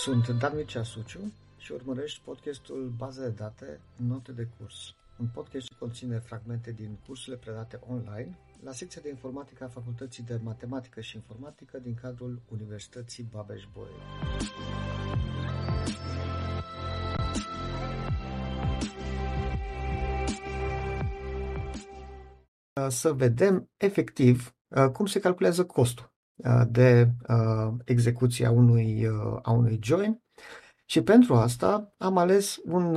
[0.00, 4.94] Sunt Dan Mircea Suciu și urmărești podcastul Baze de date, note de curs.
[5.18, 10.22] Un podcast ce conține fragmente din cursurile predate online la secția de informatică a Facultății
[10.22, 14.00] de Matematică și Informatică din cadrul Universității Babeș-Bolyai.
[22.88, 24.54] Să vedem efectiv
[24.92, 26.09] cum se calculează costul
[26.68, 27.10] de
[27.84, 29.08] execuție a unui,
[29.42, 30.20] a unui join
[30.90, 32.96] și pentru asta am ales un,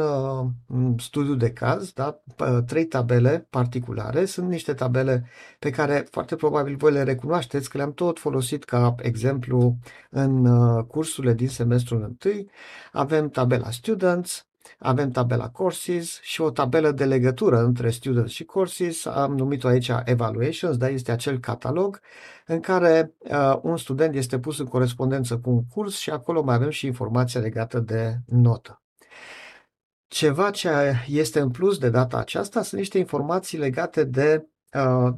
[0.68, 2.24] un studiu de caz, da?
[2.66, 4.26] trei tabele particulare.
[4.26, 5.26] Sunt niște tabele
[5.60, 9.78] pe care foarte probabil voi le recunoașteți, că le-am tot folosit ca exemplu
[10.10, 10.46] în
[10.84, 12.50] cursurile din semestrul întâi.
[12.91, 14.48] Avem tabela Students,
[14.80, 19.05] avem tabela Courses și o tabelă de legătură între Students și Courses.
[19.05, 21.99] Am numit-o aici Evaluations, dar este acel catalog
[22.46, 26.55] în care uh, un student este pus în corespondență cu un curs și acolo mai
[26.55, 28.82] avem și informația legată de notă.
[30.07, 30.70] Ceva ce
[31.07, 35.13] este în plus de data aceasta sunt niște informații legate de uh,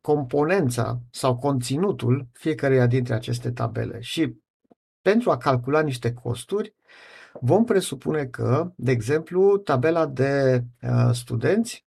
[0.00, 4.00] componența sau conținutul fiecăreia dintre aceste tabele.
[4.00, 4.36] Și
[5.02, 6.74] pentru a calcula niște costuri,
[7.40, 11.86] vom presupune că, de exemplu, tabela de uh, studenți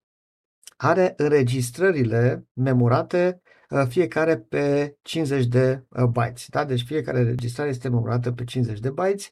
[0.77, 6.45] are înregistrările memorate uh, fiecare pe 50 de uh, bytes.
[6.47, 6.65] Da?
[6.65, 9.31] Deci fiecare înregistrare este memorată pe 50 de bytes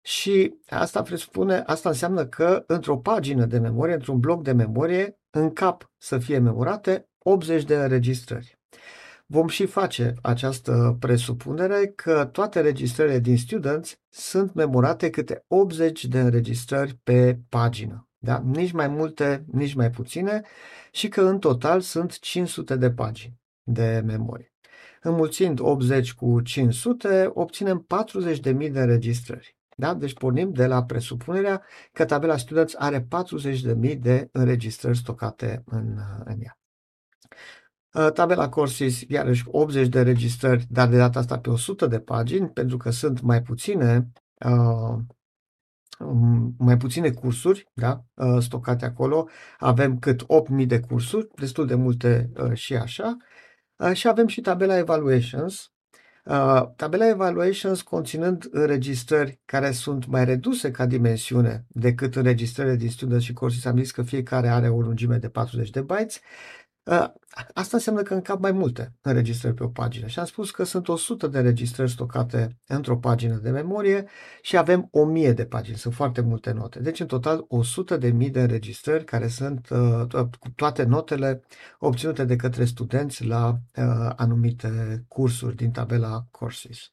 [0.00, 5.52] și asta presupune, asta înseamnă că într-o pagină de memorie, într-un bloc de memorie, în
[5.52, 8.58] cap să fie memorate 80 de înregistrări.
[9.34, 16.20] Vom și face această presupunere că toate registrările din Students sunt memorate câte 80 de
[16.20, 18.08] înregistrări pe pagină.
[18.18, 18.42] Da?
[18.44, 20.42] Nici mai multe, nici mai puține
[20.92, 24.54] și că în total sunt 500 de pagini de memorie.
[25.02, 27.86] Înmulțind 80 cu 500, obținem
[28.36, 29.56] 40.000 de înregistrări.
[29.76, 29.94] Da?
[29.94, 33.06] Deci pornim de la presupunerea că tabela Students are
[33.80, 36.58] 40.000 de înregistrări stocate în, în ea.
[37.94, 42.48] Uh, tabela Courses, iarăși 80 de registrări, dar de data asta pe 100 de pagini,
[42.48, 44.10] pentru că sunt mai puține
[44.44, 44.96] uh,
[45.98, 49.28] um, mai puține cursuri da, uh, stocate acolo.
[49.58, 53.16] Avem cât 8.000 de cursuri, destul de multe și așa.
[53.92, 55.74] Și avem și tabela Evaluations,
[56.24, 63.24] Uh, tabela Evaluations conținând înregistrări care sunt mai reduse ca dimensiune decât înregistrările din Students
[63.24, 66.20] și Courses, am zis că fiecare are o lungime de 40 de bytes Ă,
[67.54, 70.88] asta înseamnă că încap mai multe înregistrări pe o pagină și am spus că sunt
[70.88, 74.06] 100 de înregistrări stocate într-o pagină de memorie
[74.42, 76.80] și avem 1000 de pagini, sunt foarte multe note.
[76.80, 81.42] Deci în total 100 de mii de înregistrări care sunt uh, cu toate notele
[81.78, 86.92] obținute de către studenți la uh, anumite cursuri din tabela Courses.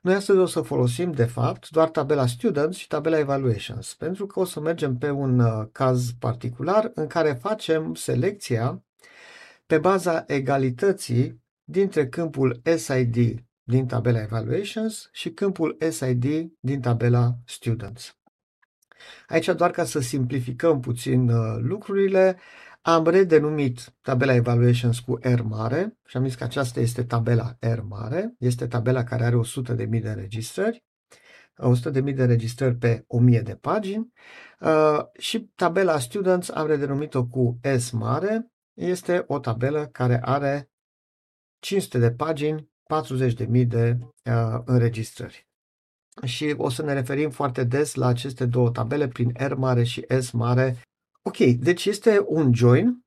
[0.00, 4.40] Noi astăzi o să folosim, de fapt, doar tabela Students și tabela Evaluations, pentru că
[4.40, 8.82] o să mergem pe un uh, caz particular în care facem selecția
[9.72, 16.24] pe baza egalității dintre câmpul SID din tabela Evaluations și câmpul SID
[16.60, 18.18] din tabela Students.
[19.28, 22.38] Aici, doar ca să simplificăm puțin uh, lucrurile,
[22.82, 27.80] am redenumit tabela Evaluations cu R mare și am zis că aceasta este tabela R
[27.88, 30.84] mare, este tabela care are 100.000 de înregistrări,
[31.56, 34.12] 100.000 de înregistrări pe 1000 de pagini
[34.60, 40.70] uh, și tabela Students am redenumit-o cu S mare este o tabelă care are
[41.58, 42.70] 500 de pagini,
[43.42, 45.46] 40.000 de uh, înregistrări.
[46.24, 50.06] Și o să ne referim foarte des la aceste două tabele prin R mare și
[50.20, 50.82] S mare.
[51.22, 53.04] Ok, deci este un join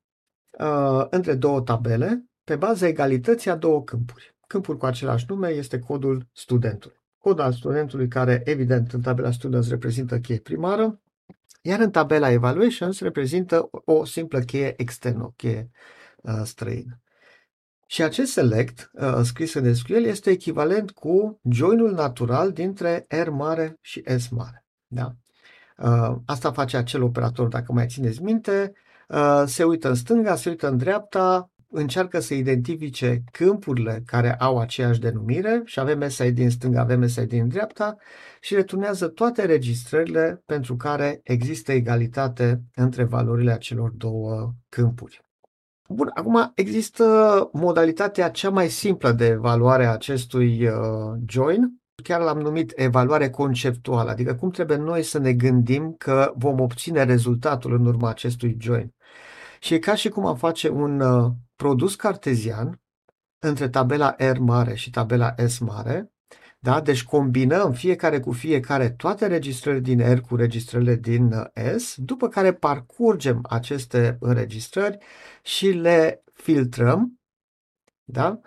[0.60, 4.36] uh, între două tabele pe baza egalității a două câmpuri.
[4.48, 6.98] Câmpul cu același nume este codul studentului.
[7.18, 11.02] Codul al studentului care, evident, în tabela Students reprezintă cheie primară
[11.66, 15.70] iar în tabela Evaluations reprezintă o simplă cheie externă, o cheie
[16.22, 17.00] uh, străină.
[17.88, 23.78] Și acest select, uh, scris în SQL, este echivalent cu joinul natural dintre R mare
[23.82, 24.66] și S mare.
[24.88, 25.12] Da?
[25.78, 28.74] Uh, asta face acel operator, dacă mai țineți minte,
[29.08, 34.60] uh, se uită în stânga, se uită în dreapta, încearcă să identifice câmpurile care au
[34.60, 37.96] aceeași denumire și avem SID din stânga, avem SID din dreapta
[38.42, 45.24] și returnează toate registrările pentru care există egalitate între valorile acelor două câmpuri.
[45.90, 47.04] Bun, acum există
[47.54, 50.74] modalitatea cea mai simplă de evaluare a acestui uh,
[51.28, 56.60] join, chiar l-am numit evaluare conceptuală, adică cum trebuie noi să ne gândim că vom
[56.60, 58.94] obține rezultatul în urma acestui join.
[59.60, 62.82] Și e ca și cum am face un uh, produs cartezian
[63.40, 66.12] între tabela R mare și tabela S mare,
[66.60, 66.82] Da?
[66.82, 72.28] Deci combinăm fiecare cu fiecare toate registrările din R cu registrările din uh, S, după
[72.28, 74.98] care parcurgem aceste înregistrări
[75.44, 77.20] și le filtrăm,
[78.04, 78.40] da?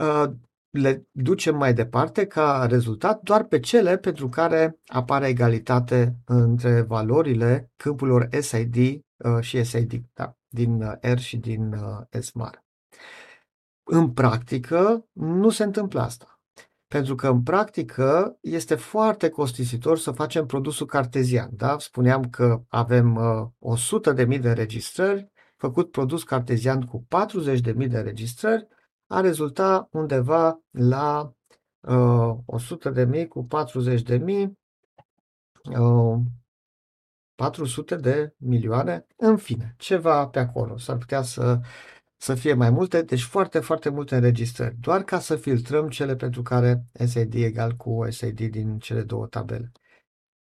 [0.00, 0.30] Uh,
[0.70, 7.70] le ducem mai departe ca rezultat doar pe cele pentru care apare egalitate între valorile
[7.76, 10.36] câmpurilor SID uh, și SID, da?
[10.48, 11.74] Din R și din
[12.20, 12.64] S mare.
[13.82, 16.40] În practică nu se întâmplă asta.
[16.88, 21.50] Pentru că în practică este foarte costisitor să facem produsul cartezian.
[21.52, 21.78] Da?
[21.78, 23.14] Spuneam că avem
[23.60, 23.76] uh,
[24.26, 27.06] 100.000 de înregistrări, făcut produs cartezian cu
[27.56, 28.66] 40.000 de înregistrări,
[29.06, 31.32] a rezulta undeva la
[31.80, 32.34] uh,
[33.16, 33.46] 100.000 cu
[34.08, 34.48] 40.000,
[35.78, 36.18] uh,
[37.36, 40.78] 400 de milioane, în fine, ceva pe acolo.
[40.78, 41.60] S-ar putea să
[42.16, 46.42] să fie mai multe, deci foarte, foarte multe înregistrări, doar ca să filtrăm cele pentru
[46.42, 49.72] care SID egal cu SID din cele două tabele.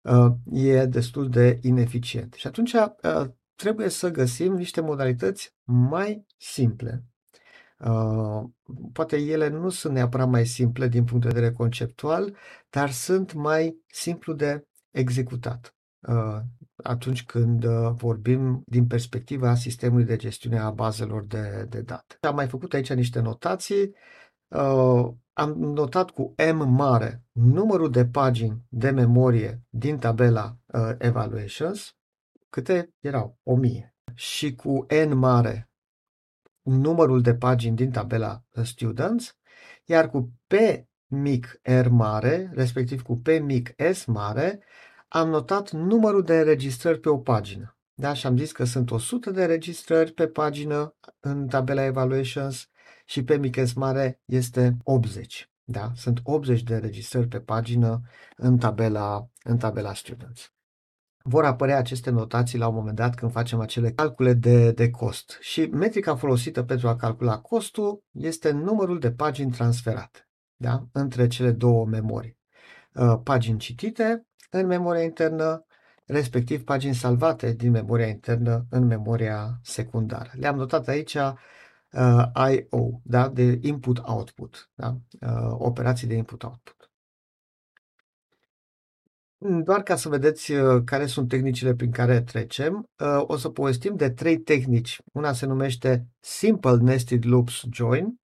[0.00, 2.35] Uh, e destul de ineficient.
[2.35, 3.25] Și atunci uh,
[3.55, 7.05] trebuie să găsim niște modalități mai simple.
[7.79, 8.43] Uh,
[8.93, 12.37] poate ele nu sunt neapărat mai simple din punct de vedere conceptual,
[12.70, 15.75] dar sunt mai simplu de executat
[16.82, 22.16] atunci când uh, vorbim din perspectiva sistemului de gestiune a bazelor de, de date.
[22.20, 23.94] Am mai făcut aici niște notații.
[24.48, 31.96] Uh, am notat cu M mare numărul de pagini de memorie din tabela uh, Evaluations,
[32.48, 33.38] câte erau?
[33.42, 33.96] 1000.
[34.14, 35.70] Și cu N mare
[36.62, 39.36] numărul de pagini din tabela Students,
[39.84, 40.52] iar cu P
[41.06, 44.62] mic R mare, respectiv cu P mic S mare,
[45.14, 47.76] am notat numărul de înregistrări pe o pagină.
[47.94, 48.12] Da?
[48.12, 52.69] Și am zis că sunt 100 de înregistrări pe pagină în tabela Evaluations
[53.06, 55.50] și pe Miches Mare este 80.
[55.64, 55.93] Da?
[55.94, 58.00] Sunt 80 de înregistrări pe pagină
[58.37, 60.52] în tabela, în tabela Students.
[61.22, 65.38] Vor apărea aceste notații la un moment dat când facem acele calcule de, de cost.
[65.40, 70.87] Și metrica folosită pentru a calcula costul este numărul de pagini transferate da?
[70.93, 72.38] între cele două memorii.
[72.94, 75.64] Uh, pagini citite în memoria internă,
[76.06, 80.30] respectiv pagini salvate din memoria internă în memoria secundară.
[80.32, 83.28] Le-am notat aici uh, I.O., da?
[83.28, 84.96] de input-output, da?
[85.20, 86.90] uh, operații de input-output.
[89.64, 93.96] Doar ca să vedeți uh, care sunt tehnicile prin care trecem, uh, o să povestim
[93.96, 95.02] de trei tehnici.
[95.12, 98.24] Una se numește Simple Nested Loops Join, Uh,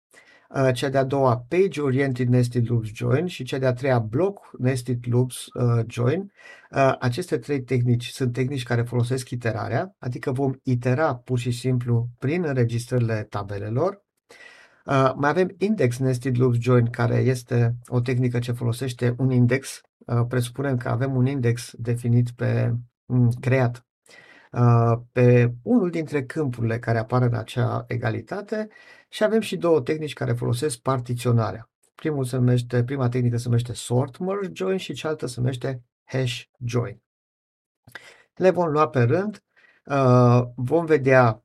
[0.72, 5.46] cea de-a doua Page Oriented Nested Loops Join și cea de-a treia Block Nested Loops
[5.54, 6.32] uh, Join.
[6.70, 12.08] Uh, aceste trei tehnici sunt tehnici care folosesc iterarea, adică vom itera pur și simplu
[12.18, 14.04] prin înregistrările tabelelor.
[14.84, 19.80] Uh, mai avem Index Nested Loops Join, care este o tehnică ce folosește un index.
[20.06, 22.74] Uh, presupunem că avem un index definit pe
[23.06, 23.86] um, creat
[24.52, 28.68] Uh, pe unul dintre câmpurile care apar în acea egalitate
[29.12, 31.70] și avem și două tehnici care folosesc partiționarea.
[31.94, 36.42] Primul se numește, prima tehnică se numește sort merge join și cealaltă se numește hash
[36.64, 37.02] join.
[38.34, 39.44] Le vom lua pe rând,
[39.84, 41.44] uh, vom vedea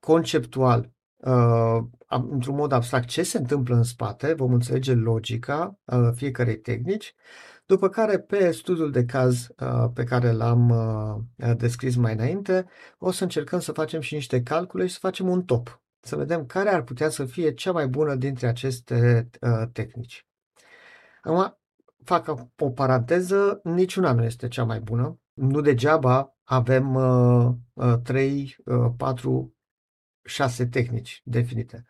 [0.00, 1.78] conceptual uh,
[2.08, 5.78] într-un mod abstract ce se întâmplă în spate, vom înțelege logica
[6.14, 7.14] fiecarei tehnici
[7.66, 12.66] după care, pe studiul de caz uh, pe care l-am uh, descris mai înainte,
[12.98, 15.80] o să încercăm să facem și niște calcule și să facem un top.
[16.06, 20.26] Să vedem care ar putea să fie cea mai bună dintre aceste uh, tehnici.
[21.22, 21.58] Acum,
[22.04, 25.20] fac o paranteză, niciuna nu este cea mai bună.
[25.32, 29.54] Nu degeaba avem uh, uh, 3, uh, 4,
[30.24, 31.86] 6 tehnici definite.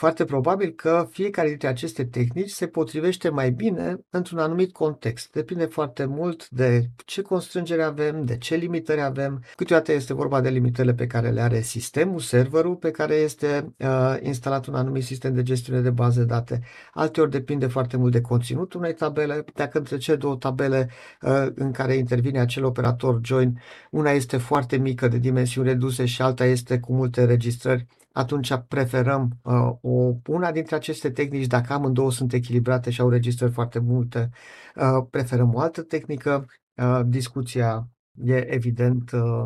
[0.00, 5.32] Foarte probabil că fiecare dintre aceste tehnici se potrivește mai bine într-un anumit context.
[5.32, 9.42] Depinde foarte mult de ce constrângeri avem, de ce limitări avem.
[9.56, 14.16] Câteodată este vorba de limitările pe care le are sistemul, serverul pe care este uh,
[14.22, 16.60] instalat un anumit sistem de gestiune de baze de date.
[16.92, 19.44] Alteori depinde foarte mult de conținutul unei tabele.
[19.54, 20.90] Dacă între cele două tabele
[21.22, 26.22] uh, în care intervine acel operator join, una este foarte mică de dimensiuni reduse și
[26.22, 32.10] alta este cu multe registrări, atunci preferăm uh, o, una dintre aceste tehnici, dacă amândouă
[32.12, 34.30] sunt echilibrate și au registrări foarte multe,
[34.76, 36.46] uh, preferăm o altă tehnică.
[36.74, 37.88] Uh, discuția
[38.24, 39.44] e evident uh,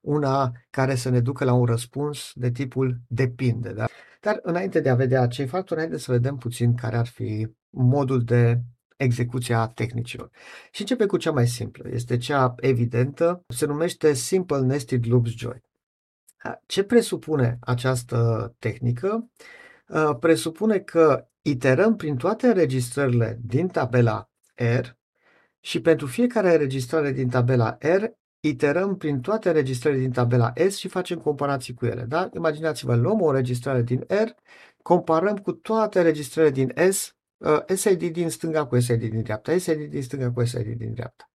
[0.00, 3.72] una care să ne ducă la un răspuns de tipul depinde.
[3.72, 3.86] Da?
[4.20, 8.24] Dar înainte de a vedea cei factori, haideți să vedem puțin care ar fi modul
[8.24, 8.60] de
[8.96, 10.30] execuția tehnicilor.
[10.70, 11.88] Și începe cu cea mai simplă.
[11.92, 13.44] Este cea evidentă.
[13.48, 15.62] Se numește Simple Nested Loops Join.
[16.66, 19.30] Ce presupune această tehnică?
[20.20, 24.86] Presupune că iterăm prin toate înregistrările din tabela R
[25.60, 28.04] și pentru fiecare înregistrare din tabela R,
[28.40, 32.02] iterăm prin toate înregistrările din tabela S și facem comparații cu ele.
[32.02, 32.30] Da?
[32.34, 34.28] Imaginați-vă, luăm o înregistrare din R,
[34.82, 39.90] comparăm cu toate înregistrările din S, uh, SID din stânga cu SID din dreapta, SID
[39.90, 41.30] din stânga cu SID din dreapta.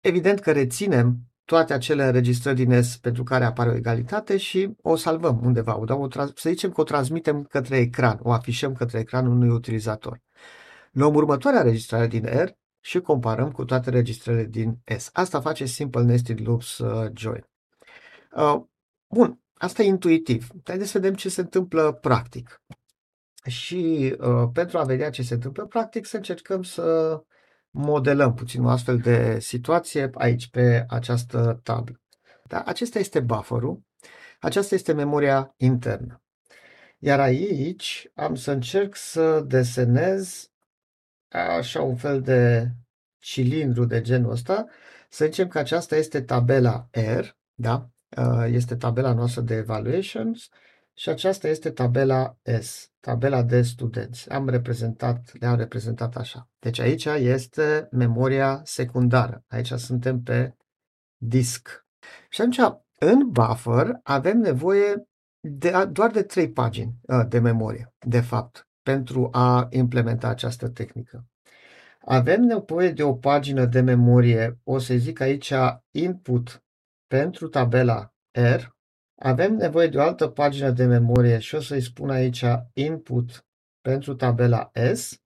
[0.00, 4.96] Evident că reținem toate acele înregistrări din S pentru care apare o egalitate și o
[4.96, 5.78] salvăm undeva.
[5.78, 10.20] O, o, să zicem că o transmitem către ecran, o afișăm către ecranul unui utilizator.
[10.92, 12.48] Luăm următoarea înregistrare din R
[12.80, 15.10] și comparăm cu toate registrările din S.
[15.12, 17.48] Asta face Simple Nested Loops uh, Join.
[18.36, 18.62] Uh,
[19.08, 20.48] bun, asta e intuitiv.
[20.64, 22.62] Haideți să vedem ce se întâmplă practic.
[23.46, 27.18] Și uh, pentru a vedea ce se întâmplă practic, să încercăm să
[27.72, 32.00] modelăm puțin o astfel de situație aici pe această tablă.
[32.46, 32.62] Da?
[32.62, 33.82] Acesta este bufferul,
[34.40, 36.22] aceasta este memoria internă.
[36.98, 40.50] Iar aici am să încerc să desenez
[41.28, 42.70] așa un fel de
[43.18, 44.66] cilindru de genul ăsta.
[45.08, 47.86] Să zicem că aceasta este tabela R, da?
[48.46, 50.48] este tabela noastră de evaluations
[51.02, 54.30] și aceasta este tabela S, tabela de studenți.
[54.30, 56.50] Am reprezentat, le-am reprezentat așa.
[56.58, 59.44] Deci aici este memoria secundară.
[59.48, 60.56] Aici suntem pe
[61.16, 61.86] disc.
[62.28, 62.60] Și atunci,
[62.98, 65.08] în buffer, avem nevoie
[65.40, 71.26] de, doar de trei pagini uh, de memorie, de fapt, pentru a implementa această tehnică.
[72.00, 75.52] Avem nevoie de o pagină de memorie, o să zic aici
[75.90, 76.64] input
[77.06, 78.80] pentru tabela R,
[79.22, 83.46] avem nevoie de o altă pagină de memorie și o să-i spun aici input
[83.80, 85.22] pentru tabela S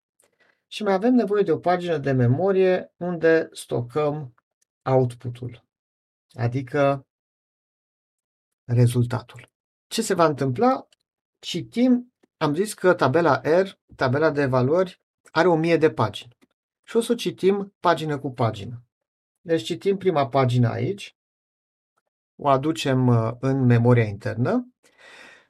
[0.67, 4.35] și mai avem nevoie de o pagină de memorie unde stocăm
[4.83, 5.65] output-ul,
[6.33, 7.07] adică
[8.65, 9.51] rezultatul.
[9.87, 10.89] Ce se va întâmpla?
[11.39, 16.37] Citim, am zis că tabela R, tabela de valori, are 1000 de pagini.
[16.83, 18.85] Și o să citim pagină cu pagină.
[19.41, 21.16] Deci citim prima pagină aici,
[22.37, 24.69] o aducem uh, în memoria internă,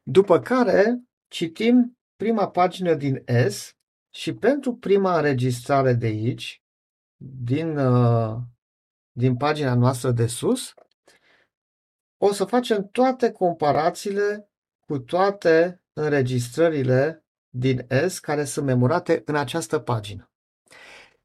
[0.02, 3.76] după care citim prima pagină din S
[4.10, 6.62] și pentru prima înregistrare de aici,
[7.16, 8.36] din, uh,
[9.12, 10.74] din pagina noastră de sus,
[12.16, 14.50] o să facem toate comparațiile
[14.86, 20.30] cu toate înregistrările din S care sunt memorate în această pagină.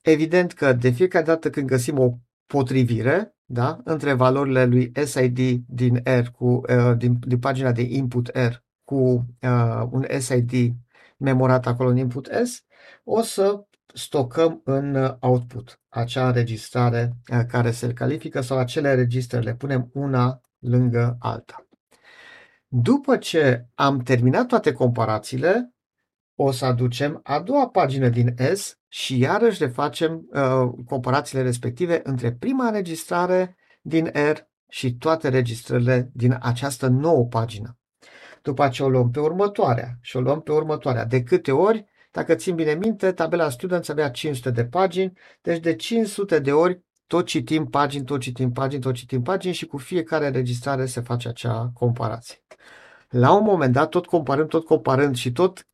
[0.01, 3.81] Evident că de fiecare dată când găsim o potrivire, da?
[3.83, 8.53] între valorile lui SID din R cu, uh, din, din pagina de input R
[8.83, 10.73] cu uh, un SID
[11.17, 12.63] memorat acolo în input S,
[13.03, 19.55] o să stocăm în output acea înregistrare uh, care se califică sau acele registre le
[19.55, 21.65] punem una lângă alta.
[22.67, 25.73] După ce am terminat toate comparațiile,
[26.35, 32.31] o să aducem a doua pagină din S și iarăși refacem uh, comparațiile respective între
[32.31, 37.77] prima înregistrare din R și toate registrările din această nouă pagină.
[38.41, 41.05] După aceea o luăm pe următoarea și o luăm pe următoarea.
[41.05, 41.85] De câte ori?
[42.11, 46.81] Dacă țin bine minte, tabela Students avea 500 de pagini, deci de 500 de ori
[47.07, 51.27] tot citim pagini, tot citim pagini, tot citim pagini și cu fiecare înregistrare se face
[51.27, 52.43] acea comparație.
[53.09, 55.67] La un moment dat, tot comparând, tot comparând și tot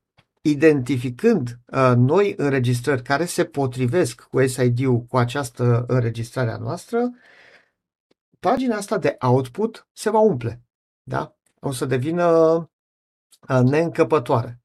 [0.50, 7.10] identificând uh, noi înregistrări care se potrivesc cu SID-ul cu această înregistrare a noastră,
[8.40, 10.62] pagina asta de output se va umple.
[11.04, 11.36] Da?
[11.60, 12.28] O să devină
[13.50, 14.62] uh, neîncăpătoare.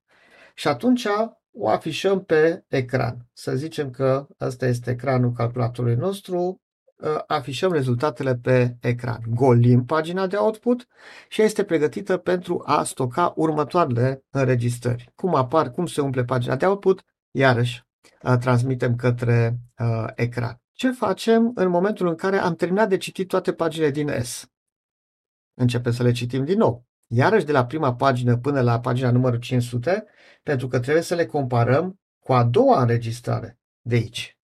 [0.54, 1.06] Și atunci
[1.52, 3.28] o afișăm pe ecran.
[3.32, 6.56] Să zicem că ăsta este ecranul calculatorului nostru, uh,
[7.26, 9.20] afișăm rezultatele pe ecran.
[9.28, 10.86] Golim pagina de output
[11.28, 15.10] și este pregătită pentru a stoca următoarele înregistrări.
[15.14, 17.82] Cum apar, cum se umple pagina de output, iarăși
[18.22, 20.60] uh, transmitem către uh, ecran.
[20.72, 24.46] Ce facem în momentul în care am terminat de citit toate paginile din S?
[25.54, 26.86] Începem să le citim din nou.
[27.06, 30.04] Iarăși de la prima pagină până la pagina numărul 500,
[30.42, 34.38] pentru că trebuie să le comparăm cu a doua înregistrare de aici,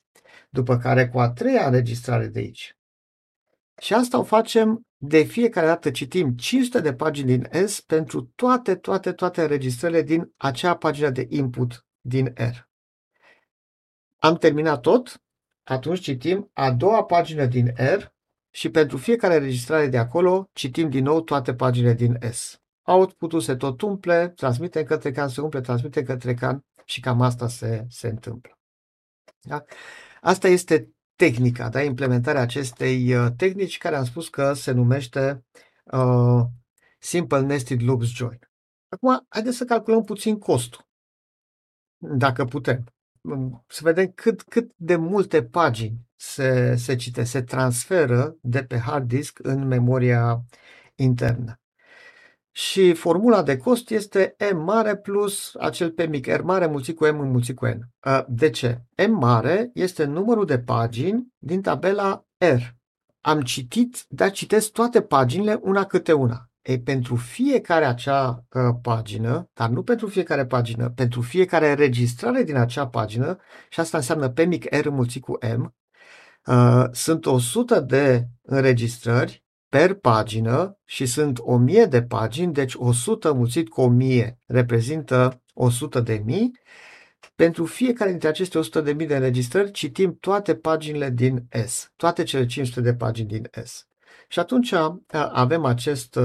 [0.59, 2.77] după care cu a treia înregistrare de aici.
[3.81, 8.75] Și asta o facem de fiecare dată citim 500 de pagini din S pentru toate,
[8.75, 12.57] toate, toate înregistrările din acea pagină de input din R.
[14.17, 15.23] Am terminat tot,
[15.65, 18.05] atunci citim a doua pagină din R
[18.51, 22.61] și pentru fiecare înregistrare de acolo citim din nou toate paginile din S.
[22.83, 27.49] Output-ul se tot umple, transmite către can, se umple, transmite către can și cam asta
[27.49, 28.59] se, se întâmplă.
[29.41, 29.65] Da?
[30.29, 31.83] Asta este tehnica, da?
[31.83, 35.45] implementarea acestei uh, tehnici care am spus că se numește
[35.85, 36.45] uh,
[36.99, 38.39] Simple Nested Loops Join.
[38.89, 40.89] Acum, haideți să calculăm puțin costul.
[41.99, 42.85] dacă putem.
[43.67, 49.09] Să vedem cât, cât de multe pagini se, se cite, se transferă de pe hard
[49.09, 50.45] disk în memoria
[50.95, 51.61] internă.
[52.59, 57.07] Și formula de cost este M mare plus acel P mic, R mare mulțit cu
[57.07, 57.91] M înmulțit cu N.
[58.29, 58.83] De ce?
[59.09, 62.63] M mare este numărul de pagini din tabela R.
[63.21, 66.51] Am citit, dar citesc toate paginile una câte una.
[66.63, 72.57] Ei, pentru fiecare acea uh, pagină, dar nu pentru fiecare pagină, pentru fiecare înregistrare din
[72.57, 73.39] acea pagină,
[73.69, 75.75] și asta înseamnă P mic R mulțit cu M,
[76.47, 83.69] uh, sunt 100 de înregistrări per pagină și sunt 1000 de pagini, deci 100 mulțit
[83.69, 86.51] cu 1000 reprezintă 100 de mii.
[87.35, 92.23] Pentru fiecare dintre aceste 100 de mii de înregistrări citim toate paginile din S, toate
[92.23, 93.87] cele 500 de pagini din S.
[94.29, 94.75] Și atunci
[95.13, 96.19] avem acest,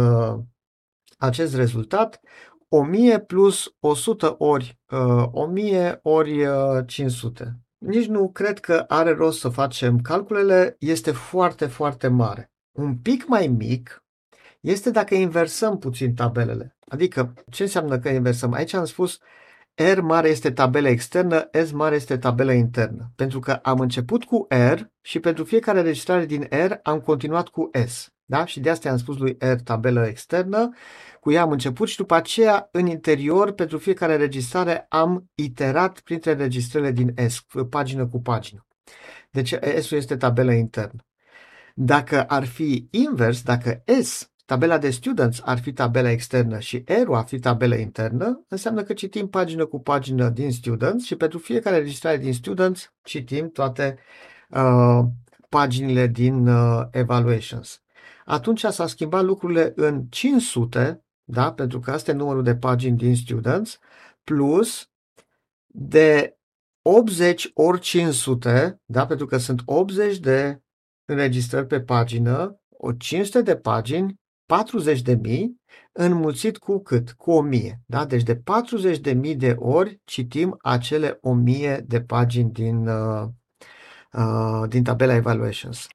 [1.17, 2.19] acest rezultat,
[2.67, 4.79] 1000 plus 100 ori
[5.31, 6.45] 1000 ori
[6.85, 7.59] 500.
[7.77, 12.52] Nici nu cred că are rost să facem calculele, este foarte, foarte mare.
[12.73, 14.03] Un pic mai mic
[14.59, 16.77] este dacă inversăm puțin tabelele.
[16.87, 18.53] Adică, ce înseamnă că inversăm?
[18.53, 19.19] Aici am spus
[19.75, 23.11] R mare este tabelă externă, S mare este tabelă internă.
[23.15, 27.69] Pentru că am început cu R și pentru fiecare registrare din R am continuat cu
[27.85, 28.13] S.
[28.25, 28.45] Da?
[28.45, 30.69] Și de asta am spus lui R tabelă externă,
[31.19, 36.33] cu ea am început și după aceea în interior pentru fiecare registrare am iterat printre
[36.33, 38.65] registrările din S, pagină cu pagină.
[39.31, 41.05] Deci S-ul este tabelă internă.
[41.73, 47.11] Dacă ar fi invers, dacă S, tabela de students, ar fi tabela externă și R
[47.11, 51.77] ar fi tabela internă, înseamnă că citim pagină cu pagină din students și pentru fiecare
[51.77, 53.97] registrare din students citim toate
[54.49, 54.99] uh,
[55.49, 57.81] paginile din uh, evaluations.
[58.25, 61.53] Atunci s-a schimbat lucrurile în 500, da?
[61.53, 63.79] pentru că asta e numărul de pagini din students,
[64.23, 64.89] plus
[65.67, 66.37] de
[66.81, 69.05] 80 ori 500, da?
[69.05, 70.62] pentru că sunt 80 de
[71.05, 75.61] înregistrări pe pagină, o 500 de pagini, 40 de mii,
[75.91, 77.11] înmulțit cu cât?
[77.11, 77.81] Cu 1000.
[77.85, 78.05] Da?
[78.05, 83.27] Deci de 40 de mii de ori citim acele 1000 de pagini din, uh,
[84.13, 85.87] uh, din tabela Evaluations.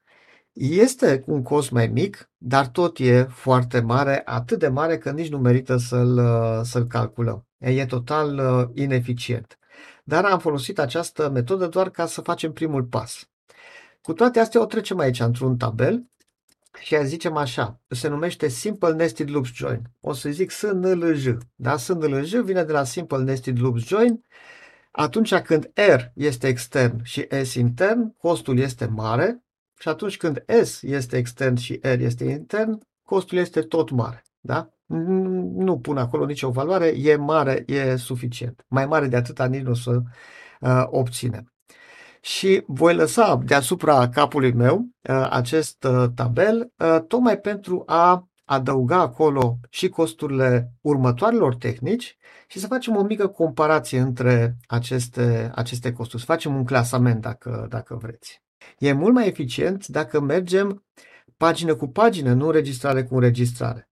[0.52, 5.30] Este un cost mai mic, dar tot e foarte mare, atât de mare că nici
[5.30, 7.46] nu merită să-l, uh, să-l calculăm.
[7.58, 9.58] E total uh, ineficient.
[10.04, 13.28] Dar am folosit această metodă doar ca să facem primul pas.
[14.08, 16.10] Cu toate astea o trecem aici într-un tabel
[16.80, 19.82] și zicem așa, se numește Simple Nested Loops Join.
[20.00, 21.26] O să zic SNLJ.
[21.54, 21.76] Da?
[21.76, 24.24] SNLJ vine de la Simple Nested Loops Join.
[24.90, 29.44] Atunci când R este extern și S intern, costul este mare
[29.78, 34.22] și atunci când S este extern și R este intern, costul este tot mare.
[34.40, 34.68] Da?
[34.86, 38.64] Nu pun acolo nicio valoare, e mare, e suficient.
[38.68, 40.00] Mai mare de atâta nici nu o să
[40.60, 41.52] uh, obținem
[42.28, 49.00] și voi lăsa deasupra capului meu uh, acest uh, tabel uh, tocmai pentru a adăuga
[49.00, 52.16] acolo și costurile următoarelor tehnici
[52.48, 57.66] și să facem o mică comparație între aceste, aceste costuri, să facem un clasament dacă,
[57.68, 58.42] dacă vreți.
[58.78, 60.84] E mult mai eficient dacă mergem
[61.36, 63.88] pagină cu pagină, nu înregistrare cu înregistrare.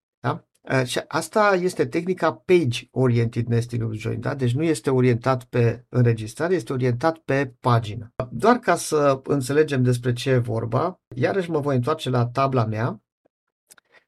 [0.68, 0.84] Da?
[0.84, 4.36] Și asta este tehnica Page Oriented Nesting of Join, da?
[4.36, 8.14] deci nu este orientat pe înregistrare, este orientat pe pagină.
[8.32, 13.04] Doar ca să înțelegem despre ce e vorba, iarăși mă voi întoarce la tabla mea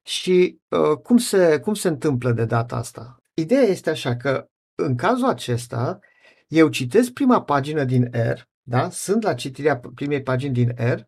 [0.03, 3.21] și uh, cum, se, cum se întâmplă de data asta?
[3.33, 5.99] Ideea este așa că în cazul acesta
[6.47, 8.89] eu citesc prima pagină din R, da?
[8.89, 10.99] sunt la citirea primei pagini din R,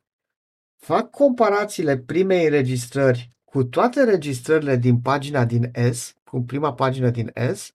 [0.77, 7.31] fac comparațiile primei înregistrări cu toate registrările din pagina din S, cu prima pagină din
[7.53, 7.71] S,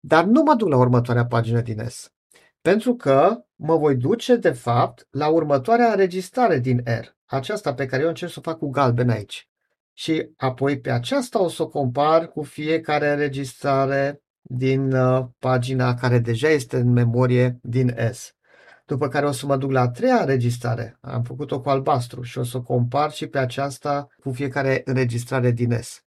[0.00, 2.12] dar nu mă duc la următoarea pagină din S.
[2.60, 8.02] Pentru că mă voi duce, de fapt, la următoarea înregistrare din R, aceasta pe care
[8.02, 9.48] eu încerc să o fac cu galben aici.
[9.92, 16.18] Și apoi pe aceasta o să o compar cu fiecare înregistrare din uh, pagina care
[16.18, 18.34] deja este în memorie din S
[18.84, 20.98] după care o să mă duc la a treia înregistrare.
[21.00, 25.50] Am făcut-o cu albastru și o să o compar și pe aceasta cu fiecare înregistrare
[25.50, 26.04] din S.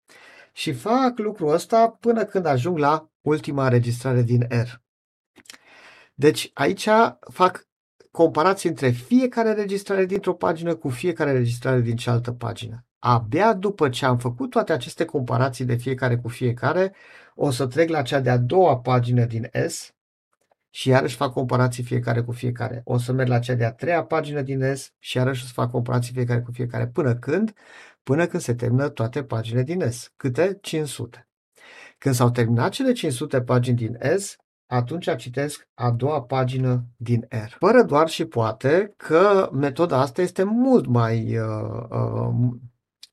[0.52, 4.68] Și fac lucrul ăsta până când ajung la ultima înregistrare din R.
[6.14, 6.88] Deci aici
[7.30, 7.68] fac
[8.10, 12.84] comparații între fiecare înregistrare dintr-o pagină cu fiecare înregistrare din cealaltă pagină.
[12.98, 16.94] Abia după ce am făcut toate aceste comparații de fiecare cu fiecare,
[17.34, 19.94] o să trec la cea de-a doua pagină din S,
[20.70, 22.80] și iarăși fac comparații fiecare cu fiecare.
[22.84, 26.12] O să merg la cea de-a treia pagină din S și iarăși să fac comparații
[26.12, 26.86] fiecare cu fiecare.
[26.86, 27.52] Până când?
[28.02, 30.12] Până când se termină toate paginile din S.
[30.16, 30.58] Câte?
[30.60, 31.28] 500.
[31.98, 37.56] Când s-au terminat cele 500 pagini din S, atunci citesc a doua pagină din R.
[37.58, 42.50] Fără doar și poate că metoda asta este mult mai, uh, uh,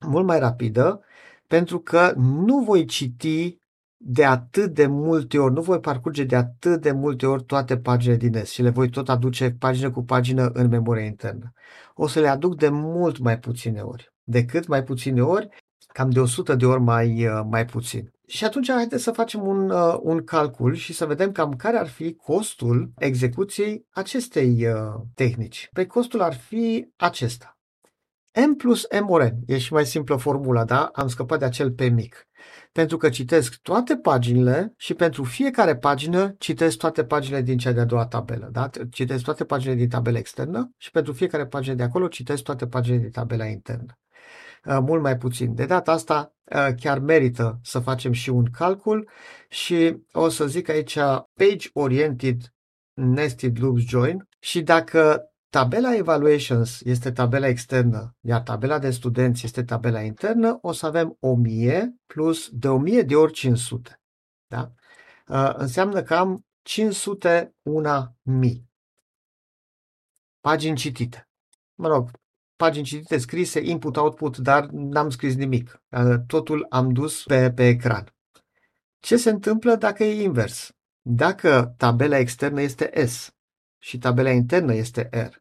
[0.06, 1.02] mult mai rapidă
[1.46, 3.58] pentru că nu voi citi
[4.00, 8.16] de atât de multe ori, nu voi parcurge de atât de multe ori toate paginile
[8.16, 11.52] din S și le voi tot aduce pagină cu pagină în memoria internă.
[11.94, 14.12] O să le aduc de mult mai puține ori.
[14.22, 15.48] De cât mai puține ori,
[15.92, 18.12] cam de 100 de ori mai, uh, mai puțin.
[18.26, 21.88] Și atunci haideți să facem un, uh, un calcul și să vedem cam care ar
[21.88, 25.68] fi costul execuției acestei uh, tehnici.
[25.72, 27.58] Pe costul ar fi acesta.
[28.46, 29.34] M plus M ori N.
[29.46, 30.90] E și mai simplă formula, da?
[30.92, 32.27] Am scăpat de acel P mic.
[32.72, 37.84] Pentru că citesc toate paginile și pentru fiecare pagină citesc toate paginile din cea de-a
[37.84, 38.48] doua tabelă.
[38.52, 38.70] Da?
[38.90, 43.02] Citesc toate paginile din tabela externă și pentru fiecare pagină de acolo citesc toate paginile
[43.02, 43.98] din tabela internă.
[44.64, 45.54] Uh, mult mai puțin.
[45.54, 49.10] De data asta uh, chiar merită să facem și un calcul
[49.48, 50.94] și o să zic aici
[51.34, 52.52] Page Oriented
[52.94, 59.64] Nested Loops Join și dacă tabela Evaluations este tabela externă, iar tabela de studenți este
[59.64, 64.00] tabela internă, o să avem 1000 plus de 1000 de ori 500.
[64.46, 64.72] Da?
[65.28, 68.68] Uh, înseamnă că am 501.000
[70.40, 71.28] pagini citite.
[71.74, 72.10] Mă rog,
[72.56, 75.82] pagini citite scrise, input-output, dar n-am scris nimic.
[76.26, 78.14] Totul am dus pe, pe ecran.
[79.00, 80.72] Ce se întâmplă dacă e invers?
[81.00, 83.32] Dacă tabela externă este S
[83.78, 85.36] și tabela internă este R,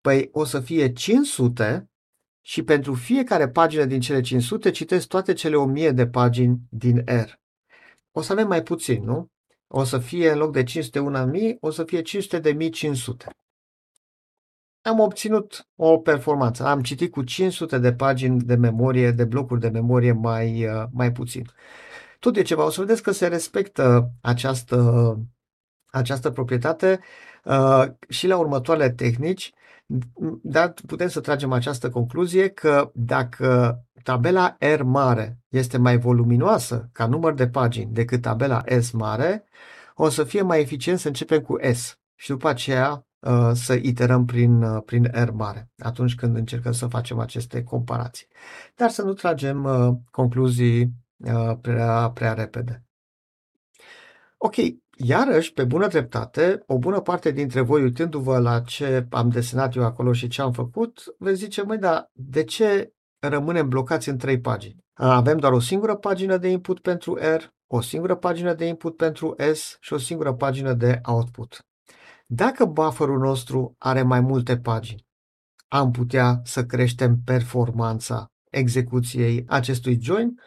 [0.00, 1.90] păi o să fie 500
[2.40, 7.30] și pentru fiecare pagină din cele 500 citesc toate cele 1000 de pagini din R.
[8.12, 9.28] O să avem mai puțin, nu?
[9.66, 10.70] O să fie în loc de 501.000,
[11.60, 13.34] o să fie 500.500
[14.84, 16.64] am obținut o performanță.
[16.64, 21.12] Am citit cu 500 de pagini de memorie, de blocuri de memorie mai, uh, mai
[21.12, 21.44] puțin.
[22.18, 22.64] Tot e ceva.
[22.64, 25.18] O să vedeți că se respectă această,
[25.86, 27.33] această proprietate uh,
[28.08, 29.52] și la următoarele tehnici,
[30.42, 37.06] dar putem să tragem această concluzie că dacă tabela R mare este mai voluminoasă ca
[37.06, 39.44] număr de pagini decât tabela S mare,
[39.94, 44.24] o să fie mai eficient să începem cu S și după aceea Uh, să iterăm
[44.24, 48.26] prin, uh, prin R mare atunci când încercăm să facem aceste comparații.
[48.74, 50.92] Dar să nu tragem uh, concluzii
[51.60, 52.84] prea, prea repede.
[54.36, 54.54] Ok,
[54.96, 59.84] iarăși, pe bună dreptate, o bună parte dintre voi, uitându-vă la ce am desenat eu
[59.84, 64.40] acolo și ce am făcut, veți zice, măi, dar de ce rămânem blocați în trei
[64.40, 64.84] pagini?
[64.94, 69.34] Avem doar o singură pagină de input pentru R, o singură pagină de input pentru
[69.54, 71.66] S și o singură pagină de output.
[72.26, 75.06] Dacă bufferul nostru are mai multe pagini,
[75.68, 80.40] am putea să creștem performanța execuției acestui join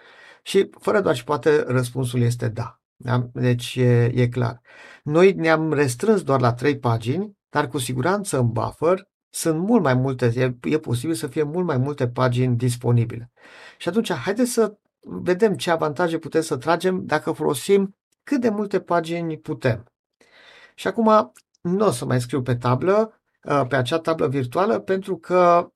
[0.43, 2.76] și fără doar și poate răspunsul este da.
[2.97, 3.29] Da?
[3.33, 4.61] Deci e, e clar.
[5.03, 9.93] Noi ne-am restrâns doar la trei pagini, dar cu siguranță în buffer sunt mult mai
[9.93, 13.31] multe, e, e posibil să fie mult mai multe pagini disponibile.
[13.77, 18.79] Și atunci, haideți să vedem ce avantaje putem să tragem dacă folosim cât de multe
[18.79, 19.83] pagini putem.
[20.75, 21.31] Și acum
[21.61, 25.71] nu o să mai scriu pe tablă, uh, pe acea tablă virtuală, pentru că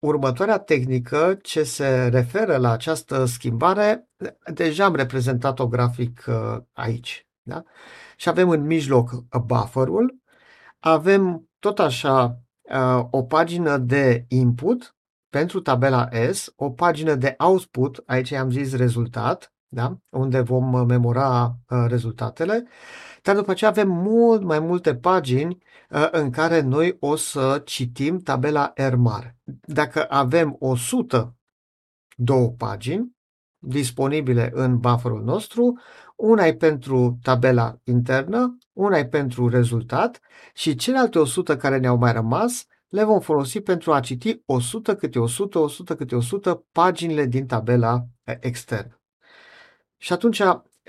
[0.00, 4.08] următoarea tehnică ce se referă la această schimbare,
[4.52, 7.26] deja am reprezentat-o grafic uh, aici.
[7.42, 7.62] Da?
[8.16, 9.10] Și avem în mijloc
[9.46, 10.18] bufferul,
[10.78, 14.94] avem tot așa uh, o pagină de input
[15.28, 19.96] pentru tabela S, o pagină de output, aici am zis rezultat, da?
[20.08, 22.66] unde vom memora rezultatele
[23.22, 25.58] dar după aceea avem mult mai multe pagini
[25.90, 29.38] uh, în care noi o să citim tabela R mare.
[29.64, 31.34] Dacă avem 100
[32.16, 33.18] două pagini
[33.58, 35.78] disponibile în bufferul nostru,
[36.16, 40.20] una e pentru tabela internă, una e pentru rezultat
[40.54, 45.18] și celelalte 100 care ne-au mai rămas le vom folosi pentru a citi 100 câte
[45.18, 49.00] 100, 100 câte 100 paginile din tabela uh, externă.
[49.96, 50.42] Și atunci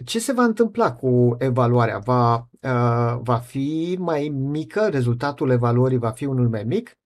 [0.06, 1.97] ce se va întâmpla cu evaluarea?
[1.97, 4.89] Va, uh, va fi mai mică?
[4.89, 6.97] Rezultatul evaluării va fi unul mai mic?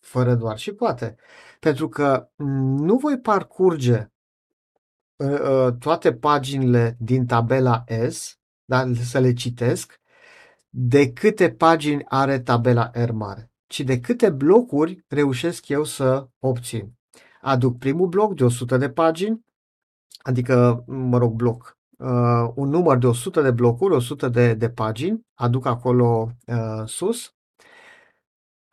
[0.00, 1.16] Fără doar și poate.
[1.60, 2.28] Pentru că
[2.76, 4.10] nu voi parcurge
[5.16, 10.00] uh, uh, toate paginile din tabela S, dar să le citesc,
[10.68, 16.92] de câte pagini are tabela R mare, ci de câte blocuri reușesc eu să obțin.
[17.40, 19.44] Aduc primul bloc de 100 de pagini,
[20.22, 25.26] adică, mă rog, bloc, uh, un număr de 100 de blocuri, 100 de, de pagini,
[25.34, 27.34] aduc acolo uh, sus,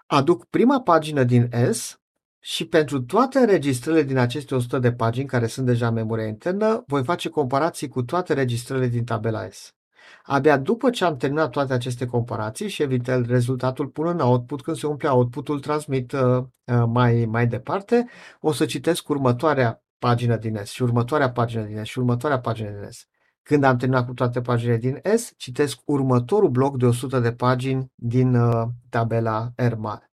[0.05, 1.99] aduc prima pagină din S
[2.39, 6.83] și pentru toate registrările din aceste 100 de pagini, care sunt deja în memoria internă,
[6.87, 9.75] voi face comparații cu toate registrările din tabela S.
[10.23, 14.77] Abia după ce am terminat toate aceste comparații și evident rezultatul pun în output, când
[14.77, 18.07] se umple outputul, transmit uh, uh, mai, mai departe,
[18.39, 22.69] o să citesc următoarea pagină din S și următoarea pagină din S și următoarea pagină
[22.69, 23.07] din S.
[23.47, 27.91] Când am terminat cu toate paginile din S, citesc următorul bloc de 100 de pagini
[27.95, 30.11] din uh, tabela R mare.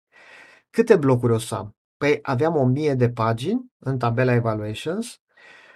[0.69, 1.75] Câte blocuri o să am?
[1.97, 5.21] Păi aveam 1000 de pagini în tabela Evaluations.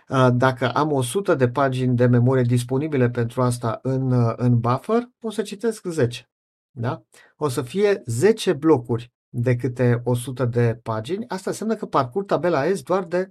[0.09, 5.09] Uh, dacă am 100 de pagini de memorie disponibile pentru asta în, uh, în buffer,
[5.21, 6.29] o să citesc 10.
[6.71, 7.03] Da?
[7.37, 11.27] O să fie 10 blocuri de câte 100 de pagini.
[11.27, 13.29] Asta înseamnă că parcurg tabela S doar de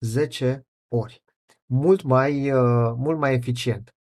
[0.00, 1.24] 10 ori.
[1.72, 3.94] Mult mai, uh, mult mai eficient.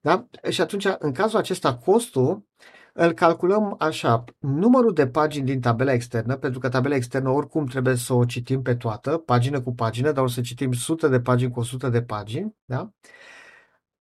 [0.00, 0.26] Da?
[0.48, 2.48] Și atunci, în cazul acesta, costul
[2.92, 7.94] îl calculăm așa, numărul de pagini din tabela externă, pentru că tabela externă oricum trebuie
[7.94, 11.50] să o citim pe toată, pagină cu pagină, dar o să citim sute de pagini
[11.50, 12.90] cu 100 de pagini, da?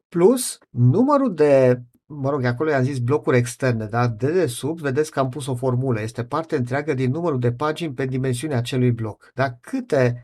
[0.09, 4.07] plus numărul de, mă rog, acolo i-am zis blocuri externe, da?
[4.07, 7.93] de desubt, vedeți că am pus o formulă, este parte întreagă din numărul de pagini
[7.93, 9.31] pe dimensiunea acelui bloc.
[9.35, 9.51] Da?
[9.61, 10.23] Câte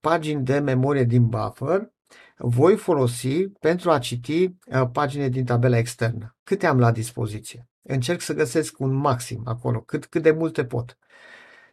[0.00, 1.94] pagini de memorie din buffer
[2.36, 6.36] voi folosi pentru a citi uh, pagine din tabela externă.
[6.42, 7.68] Câte am la dispoziție?
[7.82, 10.98] Încerc să găsesc un maxim acolo, cât, cât de multe pot.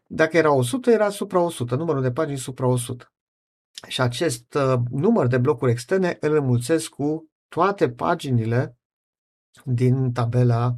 [0.08, 3.12] Dacă era 100, era supra 100, numărul de pagini supra 100.
[3.88, 8.78] Și acest uh, număr de blocuri externe îl înmulțesc cu toate paginile
[9.64, 10.76] din tabela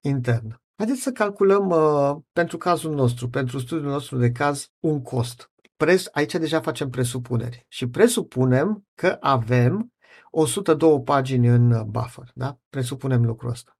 [0.00, 0.60] internă.
[0.76, 5.50] Haideți să calculăm uh, pentru cazul nostru, pentru studiul nostru de caz, un cost.
[5.76, 9.92] Pres, aici deja facem presupuneri și presupunem că avem
[10.30, 12.30] 102 pagini în buffer.
[12.34, 12.58] Da?
[12.68, 13.78] Presupunem lucrul ăsta.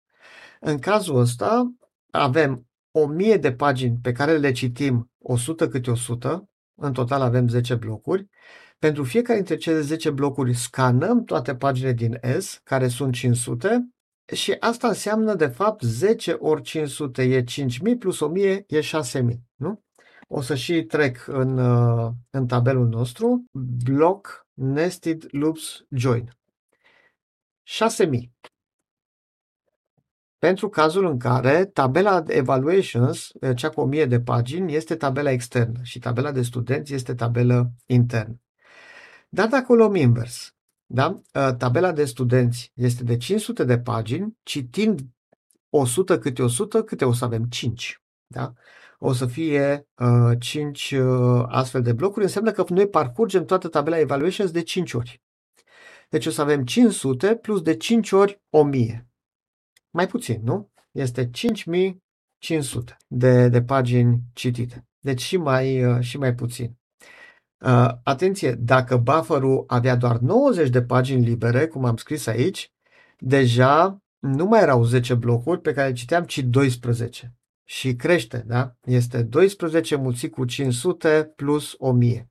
[0.61, 1.75] În cazul ăsta
[2.11, 7.75] avem 1000 de pagini pe care le citim 100 câte 100, în total avem 10
[7.75, 8.29] blocuri.
[8.79, 13.89] Pentru fiecare dintre cele 10 blocuri scanăm toate paginile din S, care sunt 500,
[14.35, 19.43] și asta înseamnă, de fapt, 10 ori 500 e 5000 plus 1000 e 6000.
[19.55, 19.85] Nu?
[20.27, 23.45] O să și trec în, uh, în tabelul nostru.
[23.85, 26.31] Block Nested Loops Join.
[27.62, 28.37] 6000
[30.39, 35.31] pentru cazul în care tabela de evaluations, eh, cea cu 1000 de pagini, este tabela
[35.31, 38.41] externă și tabela de studenți este tabela internă.
[39.29, 40.55] Dar dacă o luăm invers,
[40.87, 41.21] da?
[41.33, 45.01] Eh, tabela de studenți este de 500 de pagini, citind
[45.71, 47.45] 100 câte 100, câte o să avem?
[47.45, 48.03] 5.
[48.27, 48.53] Da?
[49.09, 53.99] O să fie uh, 5 uh, astfel de blocuri, înseamnă că noi parcurgem toată tabela
[53.99, 55.23] evaluations de 5 ori.
[56.09, 59.09] Deci o să avem 500 plus de 5 ori 1000.
[59.90, 60.71] Mai puțin, nu?
[60.90, 64.87] Este 5500 de, de pagini citite.
[64.99, 66.79] Deci și mai, uh, și mai puțin.
[67.64, 72.73] Uh, atenție, dacă bufferul avea doar 90 de pagini libere, cum am scris aici,
[73.19, 77.37] deja nu mai erau 10 blocuri pe care le citeam, ci 12.
[77.69, 78.75] Și crește, da?
[78.85, 82.31] Este 12 mulțit cu 500 plus 1000.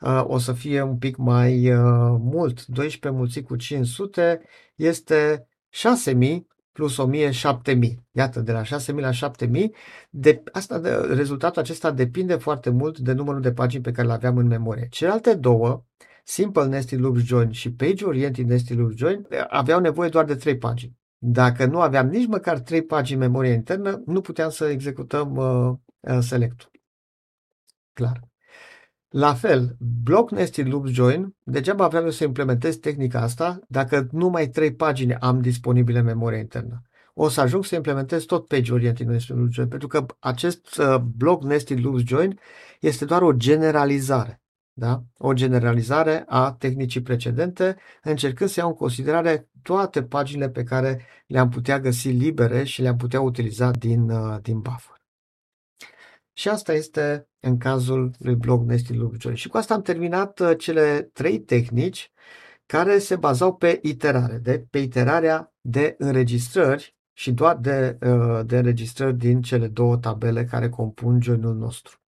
[0.00, 2.66] Uh, o să fie un pic mai uh, mult.
[2.66, 4.40] 12 mulțit cu 500
[4.74, 8.04] este 6000 plus 1000, 7000.
[8.12, 9.74] Iată, de la 6000 la 7000,
[10.10, 14.12] de, asta de, rezultatul acesta depinde foarte mult de numărul de pagini pe care le
[14.12, 14.88] aveam în memorie.
[14.90, 15.84] Celelalte două,
[16.24, 20.58] Simple Nested Loops Join și Page Oriented Nested Loops Join, aveau nevoie doar de 3
[20.58, 20.96] pagini.
[21.18, 26.18] Dacă nu aveam nici măcar 3 pagini memorie internă, nu puteam să executăm uh, uh,
[26.20, 26.70] selectul.
[27.92, 28.28] Clar.
[29.08, 34.74] La fel, block nested loops join, degeaba vreau să implementez tehnica asta dacă numai trei
[34.74, 36.82] pagini am disponibile în memoria internă.
[37.14, 40.96] O să ajung să implementez tot page oriented nested loops join, pentru că acest uh,
[40.96, 42.38] block nested loops join
[42.80, 44.42] este doar o generalizare.
[44.78, 45.02] Da?
[45.16, 51.48] O generalizare a tehnicii precedente, încercând să iau în considerare toate paginile pe care le-am
[51.48, 54.96] putea găsi libere și le-am putea utiliza din, uh, din buffer.
[56.32, 59.34] Și asta este în cazul lui Block Nested Loop Join.
[59.34, 62.12] Și cu asta am terminat uh, cele trei tehnici
[62.66, 68.56] care se bazau pe iterare, de, pe iterarea de înregistrări și doar de, uh, de
[68.56, 71.98] înregistrări din cele două tabele care compun joinul nostru.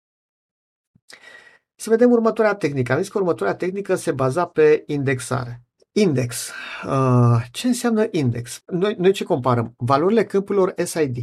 [1.81, 2.93] Să vedem următoarea tehnică.
[2.93, 5.62] Am zis că următoarea tehnică se baza pe indexare.
[5.93, 6.51] Index.
[6.87, 8.62] Uh, ce înseamnă index?
[8.66, 9.75] Noi, noi ce comparăm?
[9.77, 11.16] Valorile câmpurilor SID.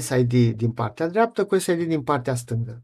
[0.00, 2.82] SID din partea dreaptă cu SID din partea stângă.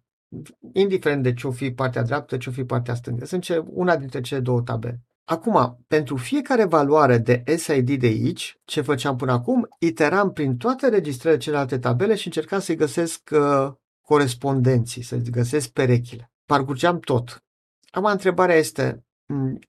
[0.72, 3.24] Indiferent de ce o fi partea dreaptă, ce o fi partea stângă.
[3.24, 5.00] Sunt ce, una dintre cele două tabele.
[5.24, 10.88] Acum, pentru fiecare valoare de SID de aici, ce făceam până acum, iteram prin toate
[10.88, 16.31] registrările celelalte tabele și încercam să-i găsesc uh, corespondenții, să-i găsesc perechile.
[16.52, 17.44] Parcurgeam tot.
[17.90, 19.04] Acum, întrebarea este,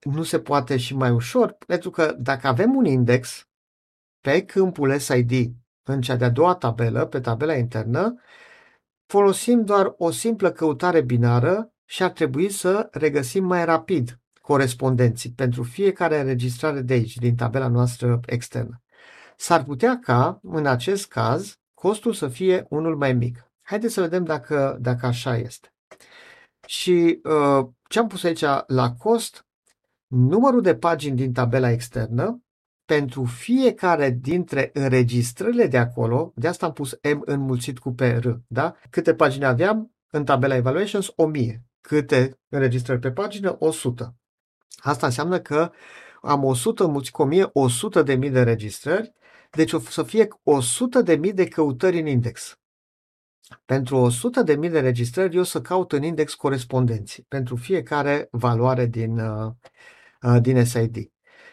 [0.03, 1.57] nu se poate și mai ușor?
[1.67, 3.47] Pentru că dacă avem un index,
[4.21, 5.51] pe câmpul SID
[5.83, 8.21] în cea de-a doua tabelă, pe tabela internă,
[9.05, 15.63] folosim doar o simplă căutare binară și ar trebui să regăsim mai rapid corespondenții pentru
[15.63, 18.81] fiecare înregistrare de aici, din tabela noastră externă.
[19.35, 23.51] S-ar putea ca, în acest caz, costul să fie unul mai mic.
[23.61, 25.72] Haideți să vedem dacă, dacă așa este.
[26.67, 29.45] Și uh, ce am pus aici la cost?
[30.07, 32.43] Numărul de pagini din tabela externă
[32.85, 38.75] pentru fiecare dintre înregistrările de acolo, de asta am pus M înmulțit cu PR, da?
[38.89, 41.11] Câte pagini aveam în tabela Evaluations?
[41.15, 41.63] 1000.
[41.81, 43.55] Câte înregistrări pe pagină?
[43.59, 44.15] 100.
[44.77, 45.71] Asta înseamnă că
[46.21, 49.13] am 100 înmulțit cu 1000, 100 de mii de înregistrări,
[49.51, 52.57] deci o să fie 100 de mii de căutări în index.
[53.65, 58.85] Pentru 100 de mii de înregistrări, eu să caut în index corespondenții pentru fiecare valoare
[58.85, 59.51] din, uh,
[60.21, 60.95] uh din SID.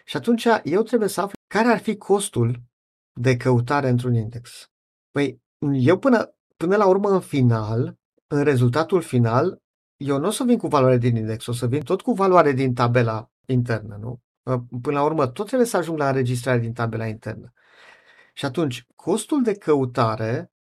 [0.04, 2.62] Și atunci eu trebuie să aflu care ar fi costul
[3.12, 4.70] de căutare într-un index.
[5.10, 9.62] Păi, eu până, până la urmă, în final, în rezultatul final,
[9.96, 12.52] eu nu o să vin cu valoare din index, o să vin tot cu valoare
[12.52, 14.20] din tabela internă, nu?
[14.82, 17.52] Până la urmă, tot trebuie să ajung la înregistrare din tabela internă.
[18.32, 20.59] Și atunci, costul de căutare uh,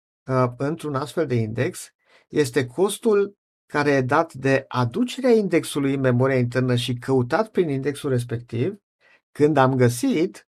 [0.57, 1.93] într-un astfel de index
[2.29, 3.37] este costul
[3.67, 8.79] care e dat de aducerea indexului în memoria internă și căutat prin indexul respectiv
[9.33, 10.49] când am găsit,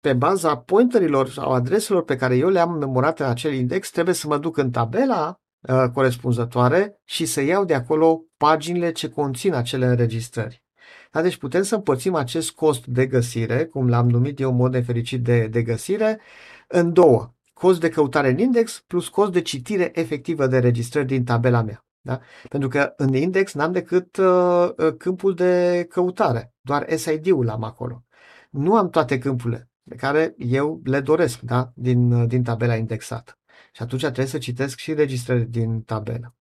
[0.00, 4.26] pe baza pointerilor sau adreselor pe care eu le-am memorat în acel index, trebuie să
[4.26, 9.86] mă duc în tabela uh, corespunzătoare și să iau de acolo paginile ce conțin acele
[9.86, 10.62] înregistrări.
[11.10, 14.72] Da, deci putem să împărțim acest cost de găsire, cum l-am numit eu în mod
[14.72, 16.20] nefericit de, de găsire,
[16.68, 17.34] în două.
[17.62, 21.84] Cost de căutare în index plus cost de citire efectivă de registrări din tabela mea.
[22.00, 22.20] Da?
[22.48, 28.04] Pentru că în index n-am decât uh, uh câmpul de căutare, doar SID-ul am acolo.
[28.50, 31.72] Nu am toate câmpurile pe care eu le doresc da?
[31.74, 33.38] din, uh, din tabela indexată.
[33.72, 36.34] Și atunci trebuie să citesc și registrări din tabelă.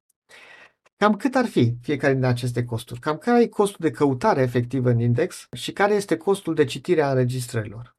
[0.98, 3.00] Cam cât ar fi fiecare din aceste costuri?
[3.00, 7.02] Cam care e costul de căutare efectivă în index și care este costul de citire
[7.02, 7.96] a înregistrărilor?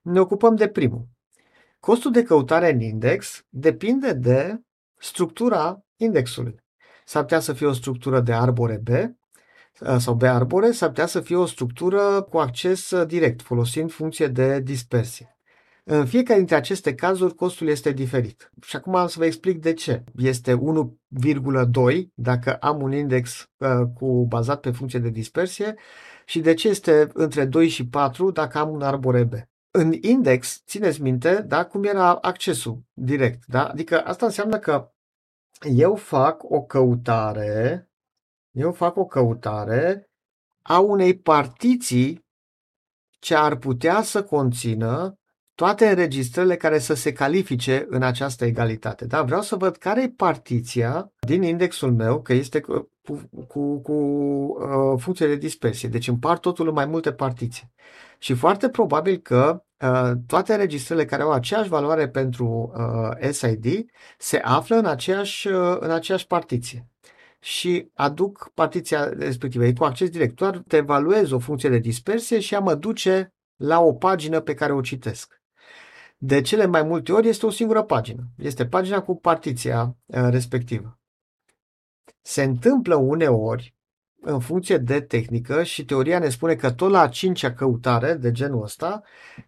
[0.00, 1.08] Ne ocupăm de primul.
[1.80, 4.60] Costul de căutare în index depinde de
[4.98, 6.54] structura indexului.
[7.04, 11.06] S-ar putea să fie o structură de arbore B uh, sau B arbore, s-ar putea
[11.06, 15.34] să fie o structură cu acces uh, direct, folosind funcție de dispersie.
[15.84, 18.50] În fiecare dintre aceste cazuri, costul este diferit.
[18.62, 20.04] Și acum am să vă explic de ce.
[20.16, 25.74] Este 1,2 dacă am un index uh, cu bazat pe funcție de dispersie
[26.24, 29.32] și de ce este între 2 și 4 dacă am un arbore B.
[29.70, 33.46] În index, țineți minte, da, cum era accesul direct.
[33.46, 33.68] Da?
[33.68, 34.92] Adică asta înseamnă că
[35.60, 37.90] eu fac o căutare,
[38.50, 40.10] eu fac o căutare
[40.62, 42.28] a unei partiții
[43.18, 45.14] ce ar putea să conțină
[45.54, 49.06] toate înregistrările care să se califice în această egalitate.
[49.06, 49.22] Da?
[49.22, 52.90] Vreau să văd care e partiția din indexul meu, că este cu,
[53.48, 55.88] cu, cu uh, funcție de dispersie.
[55.88, 57.72] Deci împart totul în mai multe partiții.
[58.22, 63.86] Și foarte probabil că uh, toate înregistrările care au aceeași valoare pentru uh, SID
[64.18, 66.88] se află în aceeași, uh, în aceeași partiție
[67.40, 69.64] și aduc partiția respectivă.
[69.64, 70.36] E cu acces direct.
[70.36, 74.54] Doar te evaluez o funcție de dispersie și ea mă duce la o pagină pe
[74.54, 75.42] care o citesc.
[76.18, 78.22] De cele mai multe ori este o singură pagină.
[78.36, 80.98] Este pagina cu partiția uh, respectivă.
[82.20, 83.74] Se întâmplă uneori,
[84.20, 88.30] în funcție de tehnică, și teoria ne spune că tot la a cincea căutare de
[88.30, 89.02] genul ăsta,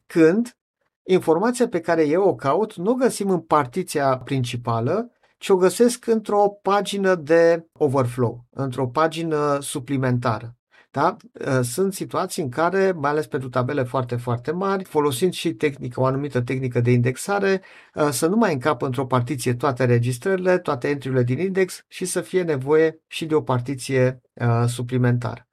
[0.07, 0.57] când
[1.03, 6.07] informația pe care eu o caut nu o găsim în partiția principală, ci o găsesc
[6.07, 10.57] într-o pagină de overflow, într-o pagină suplimentară.
[10.93, 11.17] Da?
[11.47, 16.01] Ă, sunt situații în care, mai ales pentru tabele foarte, foarte mari, folosind și tehnică,
[16.01, 17.63] o anumită tehnică de indexare,
[17.97, 22.21] ă, să nu mai încapă într-o partiție toate registrările, toate entry din index și să
[22.21, 25.47] fie nevoie și de o partiție ă, suplimentară.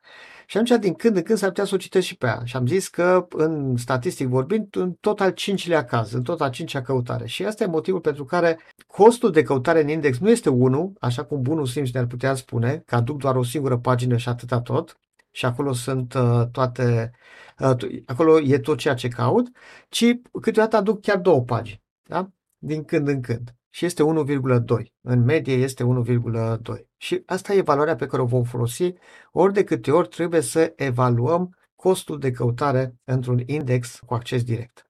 [0.46, 2.42] Și atunci, din când în când, s-ar putea să o citesc și pe ea.
[2.44, 6.50] Și am zis că, în statistic vorbind, în tot al cincilea caz, în tot al
[6.50, 7.28] cincea căutare.
[7.28, 11.24] Și asta e motivul pentru care costul de căutare în index nu este 1, așa
[11.24, 15.00] cum bunul simț ne-ar putea spune, că aduc doar o singură pagină și atâta tot,
[15.40, 17.12] și acolo sunt uh, toate,
[17.60, 19.48] uh, acolo e tot ceea ce caut,
[19.90, 20.06] ci
[20.42, 22.30] câteodată aduc chiar două pagini, da?
[22.58, 23.56] din când în când.
[23.70, 24.84] Și este 1,2.
[25.02, 26.60] În medie este 1,2.
[26.98, 28.94] Și asta e valoarea pe care o vom folosi
[29.32, 34.90] ori de câte ori trebuie să evaluăm costul de căutare într-un index cu acces direct.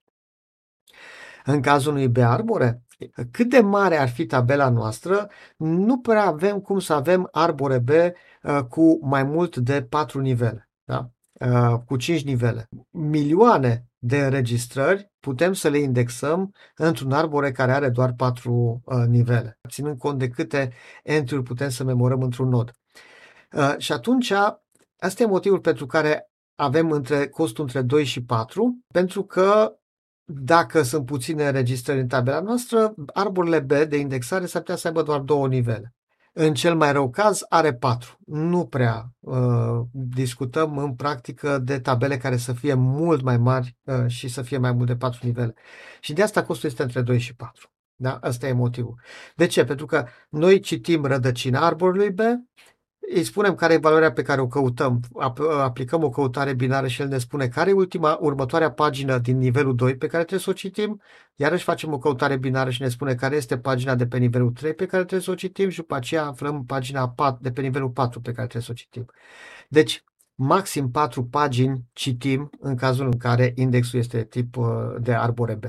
[1.45, 2.83] În cazul unui B arbore,
[3.31, 7.89] cât de mare ar fi tabela noastră, nu prea avem cum să avem arbore B
[7.89, 11.09] uh, cu mai mult de 4 nivele, da?
[11.39, 12.67] Uh, cu 5 nivele.
[12.89, 19.59] Milioane de înregistrări putem să le indexăm într-un arbore care are doar patru uh, nivele,
[19.67, 20.73] ținând cont de câte
[21.03, 22.71] entry putem să memorăm într-un nod.
[23.51, 24.31] Uh, și atunci,
[24.99, 29.73] asta e motivul pentru care avem între costul între 2 și 4, pentru că
[30.31, 35.01] dacă sunt puține înregistrări în tabela noastră, arborele B de indexare s-ar putea să aibă
[35.01, 35.93] doar două nivele.
[36.33, 38.17] În cel mai rău caz are patru.
[38.25, 44.07] Nu prea uh, discutăm în practică de tabele care să fie mult mai mari uh,
[44.07, 45.53] și să fie mai mult de patru nivele.
[45.99, 47.71] Și de asta costul este între 2 și 4.
[47.95, 48.17] Da?
[48.21, 49.01] Asta e motivul.
[49.35, 49.63] De ce?
[49.63, 52.19] Pentru că noi citim rădăcina arborului B,
[53.13, 54.99] îi spunem care e valoarea pe care o căutăm,
[55.59, 59.75] aplicăm o căutare binară și el ne spune care e ultima, următoarea pagină din nivelul
[59.75, 61.01] 2 pe care trebuie să o citim,
[61.35, 64.73] iarăși facem o căutare binară și ne spune care este pagina de pe nivelul 3
[64.73, 67.89] pe care trebuie să o citim și după aceea aflăm pagina 4, de pe nivelul
[67.89, 69.05] 4 pe care trebuie să o citim.
[69.69, 70.03] Deci,
[70.35, 74.65] maxim 4 pagini citim în cazul în care indexul este tip uh,
[74.99, 75.63] de arbore B.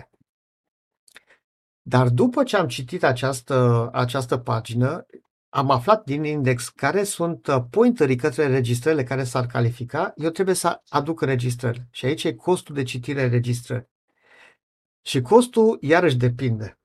[1.82, 5.07] Dar după ce am citit această, această pagină,
[5.51, 10.55] am aflat din index care sunt uh, pointerii către registrările care s-ar califica, eu trebuie
[10.55, 11.86] să aduc registrări.
[11.90, 13.88] Și aici e costul de citire registrări.
[15.03, 16.78] Și costul iarăși depinde.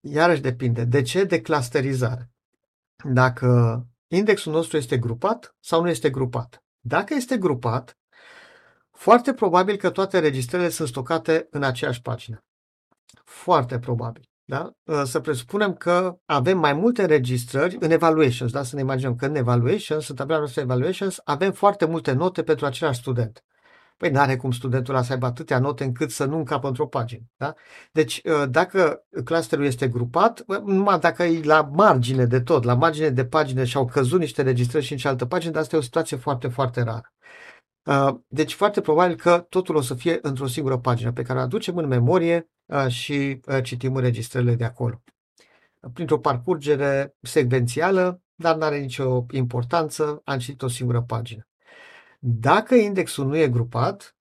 [0.00, 0.84] Iarăși depinde.
[0.84, 1.24] De ce?
[1.24, 2.30] De clusterizare.
[3.04, 6.64] Dacă indexul nostru este grupat sau nu este grupat.
[6.80, 7.98] Dacă este grupat,
[8.90, 12.44] foarte probabil că toate registrările sunt stocate în aceeași pagină.
[13.24, 14.31] Foarte probabil.
[14.44, 14.70] Da?
[14.88, 18.52] Ă, să presupunem că avem mai multe înregistrări în evaluations.
[18.52, 18.62] Da?
[18.62, 22.66] Să ne imaginăm că în evaluations, în tabela noastră evaluations, avem foarte multe note pentru
[22.66, 23.44] același student.
[23.96, 26.86] Păi nu are cum studentul ăla să aibă atâtea note încât să nu încapă într-o
[26.86, 27.22] pagină.
[27.36, 27.54] Da?
[27.92, 33.08] Deci, ă, dacă clusterul este grupat, numai dacă e la margine de tot, la margine
[33.08, 35.82] de pagină și au căzut niște registrări și în cealaltă pagină, dar asta e o
[35.82, 37.12] situație foarte, foarte rară.
[37.86, 41.42] Ă, deci, foarte probabil că totul o să fie într-o singură pagină pe care o
[41.42, 42.50] aducem în memorie
[42.88, 45.02] și citim înregistrările de acolo.
[45.92, 51.46] Printr-o parcurgere secvențială, dar nu are nicio importanță, am citit o singură pagină.
[52.18, 54.16] Dacă indexul nu e grupat,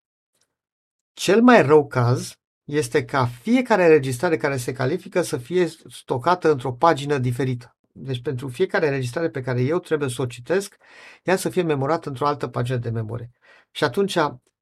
[1.14, 6.74] cel mai rău caz este ca fiecare înregistrare care se califică să fie stocată într-o
[6.74, 7.76] pagină diferită.
[7.92, 10.76] Deci pentru fiecare înregistrare pe care eu trebuie să o citesc,
[11.24, 13.32] ea să fie memorată într-o altă pagină de memorie.
[13.72, 14.18] Și atunci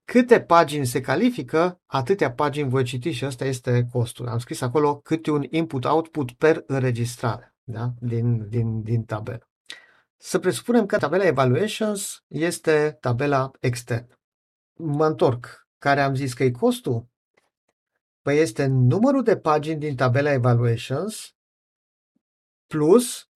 [0.06, 4.28] câte pagini se califică, atâtea pagini voi citi și ăsta este costul.
[4.28, 7.94] Am scris acolo câte un input-output per înregistrare da?
[8.00, 9.50] din, din, din tabelă.
[10.18, 14.20] Să presupunem că tabela Evaluations este tabela externă.
[14.74, 15.68] Mă întorc.
[15.78, 17.08] Care am zis că e costul?
[18.22, 21.36] Păi este numărul de pagini din tabela Evaluations
[22.68, 23.30] plus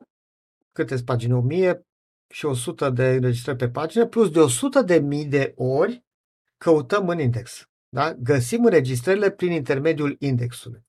[0.72, 1.34] câte pagini?
[1.34, 1.88] 1000
[2.30, 6.04] și 100 de înregistrări pe pagină plus de 100 de mii de ori
[6.58, 7.70] căutăm în index.
[7.90, 8.14] Da?
[8.14, 10.88] Găsim înregistrările prin intermediul indexului.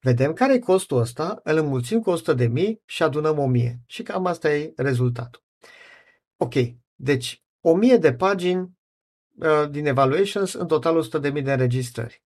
[0.00, 3.80] Vedem care e costul ăsta, îl înmulțim cu 100 de mii și adunăm 1000.
[3.86, 5.42] Și cam asta e rezultatul.
[6.36, 6.54] Ok,
[6.94, 8.70] deci 1000 de pagini
[9.36, 12.22] uh, din evaluations, în total 100 de mii de înregistrări.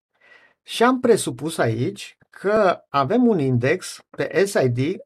[0.62, 4.97] Și am presupus aici că avem un index pe SID,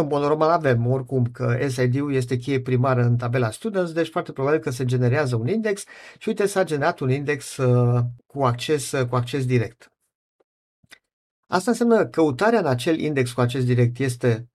[0.00, 4.32] în mod normal avem oricum că SID-ul este cheie primară în tabela Students, deci foarte
[4.32, 5.84] probabil că se generează un index
[6.18, 9.92] și uite s-a generat un index uh, cu acces, uh, cu acces direct.
[11.46, 14.50] Asta înseamnă că căutarea în acel index cu acces direct este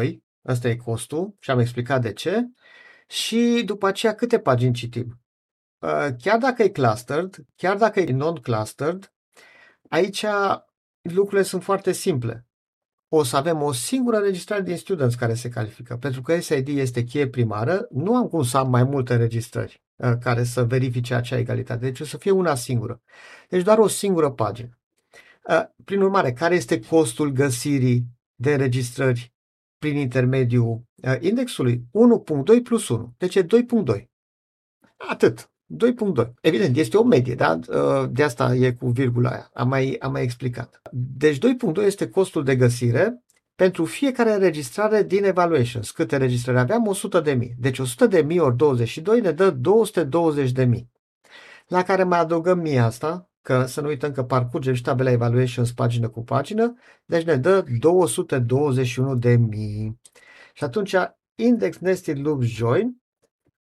[0.00, 2.48] 1.2, ăsta e costul și am explicat de ce,
[3.06, 5.20] și după aceea câte pagini citim.
[5.78, 9.12] Uh, chiar dacă e clustered, chiar dacă e non-clustered,
[9.88, 10.24] aici
[11.00, 12.47] lucrurile sunt foarte simple
[13.08, 15.96] o să avem o singură înregistrare din students care se califică.
[15.96, 20.12] Pentru că SID este cheie primară, nu am cum să am mai multe înregistrări uh,
[20.20, 21.80] care să verifice acea egalitate.
[21.80, 23.02] Deci o să fie una singură.
[23.48, 24.78] Deci doar o singură pagină.
[25.48, 28.04] Uh, prin urmare, care este costul găsirii
[28.34, 29.32] de înregistrări
[29.78, 31.84] prin intermediul uh, indexului?
[32.56, 33.14] 1.2 plus 1.
[33.18, 34.04] Deci e 2.2.
[34.96, 35.50] Atât.
[35.68, 36.32] 2.2.
[36.40, 37.58] Evident, este o medie, da?
[37.68, 39.50] Uh, de asta e cu virgula aia.
[39.52, 40.80] Am mai, am mai explicat.
[40.92, 43.22] Deci 2.2 este costul de găsire
[43.54, 45.90] pentru fiecare înregistrare din evaluations.
[45.90, 46.86] Câte înregistrări aveam?
[46.86, 47.54] 100 de mii.
[47.58, 50.90] Deci 100 de mii ori 22 ne dă 220 de mii.
[51.66, 55.72] La care mai adăugăm mie asta, că să nu uităm că parcurgem și tabela evaluations
[55.72, 60.00] pagină cu pagină, deci ne dă 221 de mii.
[60.52, 60.94] Și atunci
[61.34, 63.02] index nested loops join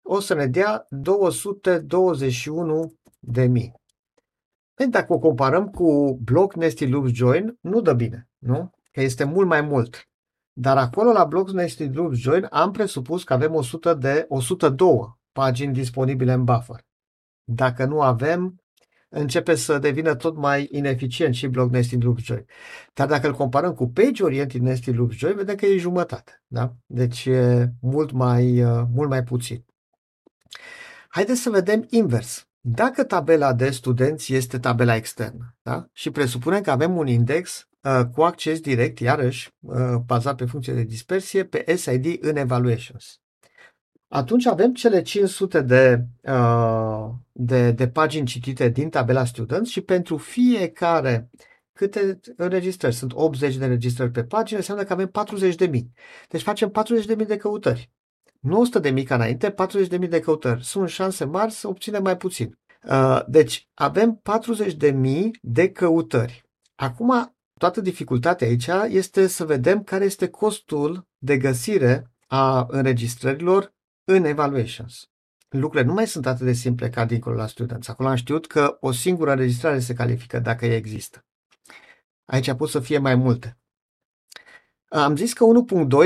[0.03, 3.81] o să ne dea 221 de mii.
[4.73, 8.71] Păi dacă o comparăm cu block nested loops join, nu dă bine, nu?
[8.91, 10.07] Că este mult mai mult.
[10.53, 15.73] Dar acolo la block nested loops join am presupus că avem 100 de 102 pagini
[15.73, 16.85] disponibile în buffer.
[17.43, 18.61] Dacă nu avem,
[19.09, 22.45] începe să devină tot mai ineficient și block nesting Loopjoy.
[22.93, 26.43] Dar dacă îl comparăm cu page oriented nesting Loopjoy, vedem că e jumătate.
[26.47, 26.73] Da?
[26.85, 29.65] Deci e mult mai, uh, mult mai puțin.
[31.13, 32.47] Haideți să vedem invers.
[32.59, 35.87] Dacă tabela de studenți este tabela externă da?
[35.91, 40.73] și presupunem că avem un index uh, cu acces direct, iarăși uh, bazat pe funcție
[40.73, 43.21] de dispersie, pe SID în evaluations.
[44.07, 50.17] Atunci avem cele 500 de, uh, de, de pagini citite din tabela students și pentru
[50.17, 51.29] fiecare
[51.73, 55.11] câte înregistrări, sunt 80 de înregistrări pe pagină, înseamnă că avem
[55.67, 55.69] 40.000.
[56.29, 56.71] Deci facem
[57.17, 57.91] 40.000 de căutări.
[58.43, 60.63] Nu 100 de mii ca înainte, 40 de mii de căutări.
[60.63, 62.57] Sunt șanse mari să obținem mai puțin.
[62.89, 66.43] Uh, deci avem 40 de mii de căutări.
[66.75, 73.73] Acum, toată dificultatea aici este să vedem care este costul de găsire a înregistrărilor
[74.03, 75.07] în evaluations.
[75.49, 77.87] Lucrurile nu mai sunt atât de simple ca dincolo la students.
[77.87, 81.25] Acolo am știut că o singură înregistrare se califică dacă ea există.
[82.25, 83.57] Aici pot să fie mai multe.
[84.93, 85.45] Am zis că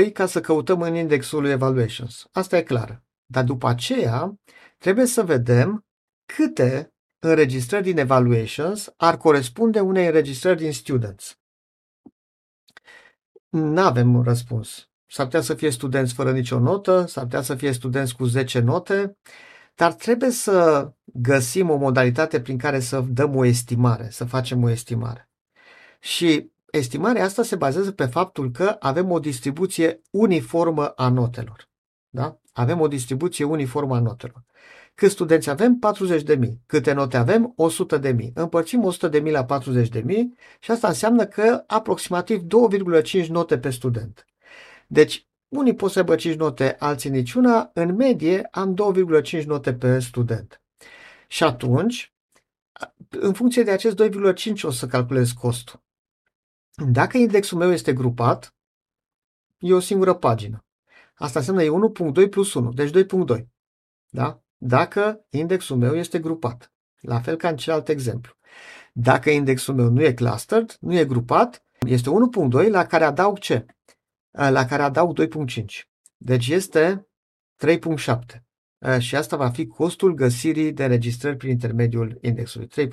[0.06, 2.28] 1.2 ca să căutăm în indexul evaluations.
[2.32, 3.02] Asta e clar.
[3.26, 4.40] Dar după aceea
[4.78, 5.86] trebuie să vedem
[6.24, 11.38] câte înregistrări din evaluations ar corespunde unei înregistrări din students.
[13.48, 14.88] Nu avem un răspuns.
[15.06, 18.58] S-ar putea să fie studenți fără nicio notă, s-ar putea să fie studenți cu 10
[18.58, 19.16] note,
[19.74, 24.68] dar trebuie să găsim o modalitate prin care să dăm o estimare, să facem o
[24.68, 25.30] estimare.
[26.00, 31.68] Și estimarea asta se bazează pe faptul că avem o distribuție uniformă a notelor.
[32.08, 32.38] Da?
[32.52, 34.44] Avem o distribuție uniformă a notelor.
[34.94, 35.78] Câți studenți avem?
[36.28, 36.38] 40.000.
[36.66, 37.54] Câte note avem?
[38.00, 38.32] 100.000.
[38.34, 40.00] Împărțim 100.000 la 40.000
[40.60, 42.42] și asta înseamnă că aproximativ
[43.22, 44.26] 2,5 note pe student.
[44.86, 47.70] Deci, unii pot să aibă 5 note, alții niciuna.
[47.74, 48.76] În medie am
[49.40, 50.62] 2,5 note pe student.
[51.26, 52.12] Și atunci,
[53.08, 55.86] în funcție de acest 2,5 o să calculez costul.
[56.86, 58.54] Dacă indexul meu este grupat,
[59.58, 60.64] e o singură pagină.
[61.14, 61.70] Asta înseamnă e
[62.24, 63.44] 1.2 plus 1, deci 2.2.
[64.08, 64.42] Da?
[64.56, 66.72] Dacă indexul meu este grupat.
[67.00, 68.32] La fel ca în celălalt exemplu.
[68.92, 72.10] Dacă indexul meu nu e clustered, nu e grupat, este
[72.50, 73.66] 1.2 la care adaug ce?
[74.30, 75.64] La care adaug 2.5.
[76.16, 77.08] Deci este
[77.66, 78.98] 3.7.
[78.98, 82.66] Și asta va fi costul găsirii de înregistrări prin intermediul indexului.
[82.66, 82.88] 3.7.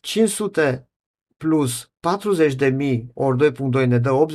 [0.00, 0.88] 500
[1.36, 4.32] plus 40.000 ori 2.2 ne dă 88.500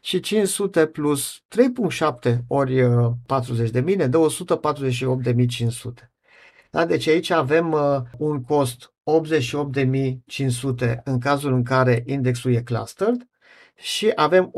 [0.00, 1.42] și 500 plus
[2.24, 2.88] 3.7 ori 40.000
[3.84, 6.10] uh, ne dă 148.500.
[6.70, 6.86] Da?
[6.86, 8.92] Deci aici avem uh, un cost
[10.84, 13.28] 88.500 în cazul în care indexul e clustered
[13.74, 14.52] și avem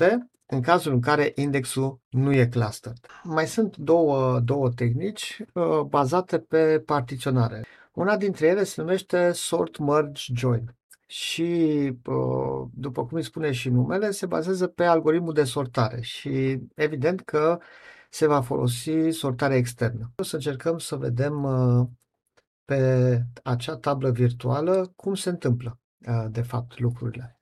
[0.00, 2.98] 148.500 în cazul în care indexul nu e clustered.
[3.22, 7.64] Mai sunt două, două tehnici uh, bazate pe partiționare.
[7.92, 10.76] Una dintre ele se numește sort merge join
[11.06, 11.92] și,
[12.70, 17.58] după cum îi spune și numele, se bazează pe algoritmul de sortare și evident că
[18.10, 20.12] se va folosi sortarea externă.
[20.16, 21.46] O să încercăm să vedem
[22.64, 25.80] pe acea tablă virtuală cum se întâmplă
[26.28, 27.41] de fapt lucrurile.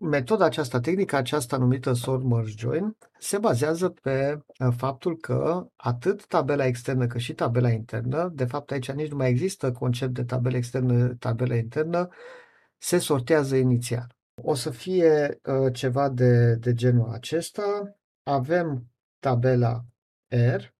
[0.00, 6.26] Metoda aceasta, tehnica aceasta numită sort merge join, se bazează pe uh, faptul că atât
[6.26, 10.24] tabela externă cât și tabela internă, de fapt aici nici nu mai există concept de
[10.24, 12.08] tabelă externă, tabelă internă,
[12.76, 14.16] se sortează inițial.
[14.42, 17.96] O să fie uh, ceva de, de genul acesta.
[18.22, 18.86] Avem
[19.18, 19.84] tabela
[20.28, 20.74] R,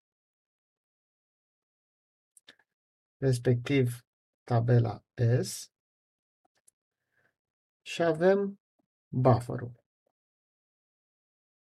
[3.16, 4.06] respectiv
[4.44, 5.04] tabela
[5.42, 5.70] S,
[7.82, 8.58] și avem
[9.08, 9.72] bufferul.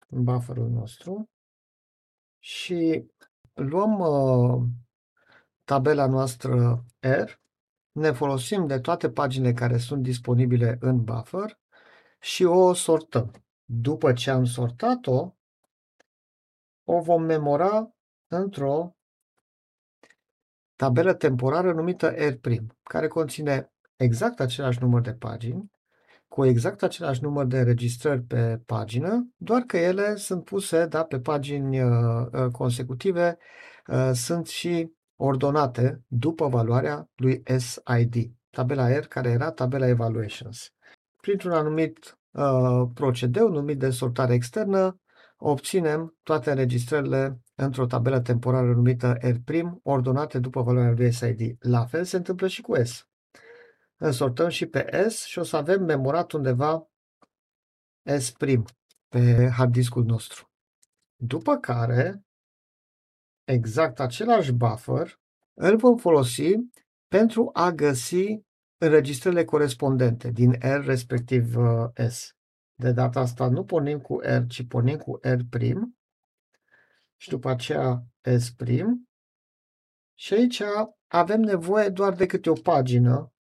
[0.09, 1.31] Bufferul nostru
[2.39, 3.11] și
[3.53, 4.63] luăm uh,
[5.65, 7.31] tabela noastră R,
[7.93, 11.59] ne folosim de toate paginile care sunt disponibile în buffer
[12.21, 13.45] și o sortăm.
[13.65, 15.35] După ce am sortat-o,
[16.85, 17.95] o vom memora
[18.27, 18.97] într-o
[20.77, 22.41] tabelă temporară numită R',
[22.83, 25.73] care conține exact același număr de pagini,
[26.35, 31.21] cu exact același număr de înregistrări pe pagină, doar că ele sunt puse da, pe
[31.21, 33.39] pagini uh, uh consecutive,
[33.87, 40.71] uh, sunt și ordonate după valoarea lui SID, tabela R care era tabela Evaluations.
[41.21, 45.01] Printr-un anumit uh, procedeu numit de sortare externă,
[45.37, 51.57] obținem toate înregistrările într-o tabelă temporară numită R', ordonate după valoarea lui SID.
[51.59, 53.09] La fel se întâmplă și cu S
[54.07, 56.89] însortăm și pe S și o să avem memorat undeva
[58.19, 58.33] S'
[59.09, 60.53] pe hard discul nostru.
[61.17, 62.25] După care,
[63.45, 65.21] exact același buffer
[65.55, 66.55] îl vom folosi
[67.09, 68.41] pentru a găsi
[68.79, 72.37] înregistrările corespondente din R respectiv uh, S.
[72.75, 75.49] De data asta nu pornim cu R, ci pornim cu R'
[77.17, 78.55] și după aceea S'.
[80.15, 80.63] Și aici
[81.07, 83.34] avem nevoie doar de câte o pagină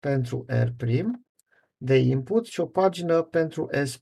[0.00, 1.04] pentru R'
[1.76, 4.00] de input și o pagină pentru S'.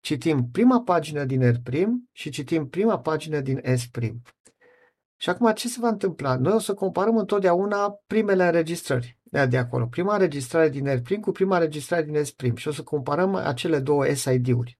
[0.00, 4.12] Citim prima pagină din R' și citim prima pagină din S'.
[5.16, 6.36] Și acum ce se va întâmpla?
[6.36, 9.86] Noi o să comparăm întotdeauna primele înregistrări de acolo.
[9.86, 14.06] Prima înregistrare din R' cu prima înregistrare din S' și o să comparăm acele două
[14.14, 14.78] SID-uri.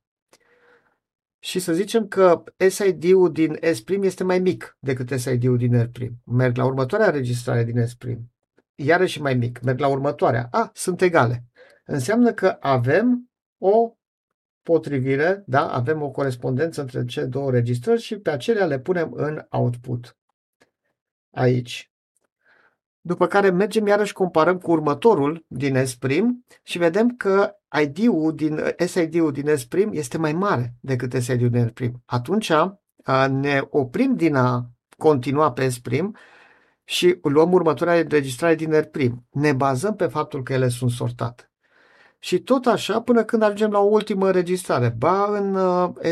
[1.39, 6.09] Și să zicem că SID-ul din S' este mai mic decât SID-ul din R'.
[6.25, 7.97] Merg la următoarea înregistrare din S'.
[8.83, 9.61] Iarăși mai mic.
[9.61, 10.49] Merg la următoarea.
[10.51, 11.45] A, sunt egale.
[11.85, 13.95] Înseamnă că avem o
[14.63, 15.73] potrivire, da?
[15.73, 20.17] avem o corespondență între cele două înregistrări și pe acelea le punem în output
[21.31, 21.93] aici.
[23.01, 25.99] După care mergem iarăși comparăm cu următorul din S'
[26.63, 31.91] și vedem că ID-ul din, SID-ul din S' este mai mare decât SID-ul din R'.
[32.05, 32.53] Atunci
[33.29, 35.79] ne oprim din a continua pe S'
[36.91, 39.11] și luăm următoarea înregistrare din R'.
[39.31, 41.51] Ne bazăm pe faptul că ele sunt sortate.
[42.19, 45.57] Și tot așa până când ajungem la o ultimă înregistrare, ba în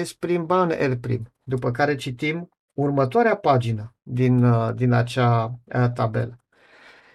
[0.05, 6.41] S', ba în R', după care citim următoarea pagină din, uh, din acea uh, tabelă.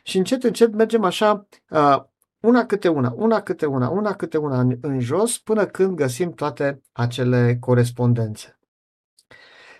[0.03, 2.03] Și încet, încet mergem așa, uh,
[2.39, 6.33] una câte una, una câte una, una câte una în, în jos, până când găsim
[6.33, 8.59] toate acele corespondențe.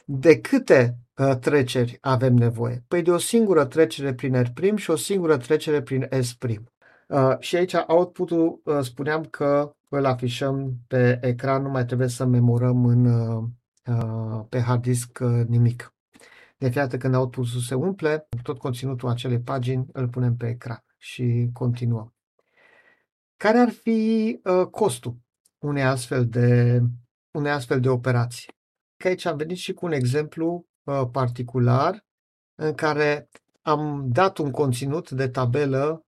[0.06, 1.03] De câte uh,
[1.40, 2.84] treceri avem nevoie?
[2.88, 6.38] Păi de o singură trecere prin R' și o singură trecere prin S'.
[7.08, 12.26] Uh, și aici output-ul uh, spuneam că îl afișăm pe ecran, nu mai trebuie să
[12.26, 13.44] memorăm în, uh,
[13.88, 15.94] Uh, pe hard disk uh, nimic.
[16.58, 20.84] De fiecare dată când output-ul se umple, tot conținutul acelei pagini îl punem pe ecran
[20.98, 22.16] și continuăm.
[23.38, 25.18] Care ar fi uh, costul
[25.60, 26.82] unei astfel de,
[27.32, 28.48] unei astfel de operații?
[28.98, 30.66] Că aici am venit și cu un exemplu
[31.12, 32.06] particular
[32.56, 33.30] în care
[33.62, 36.06] am dat un conținut de tabelă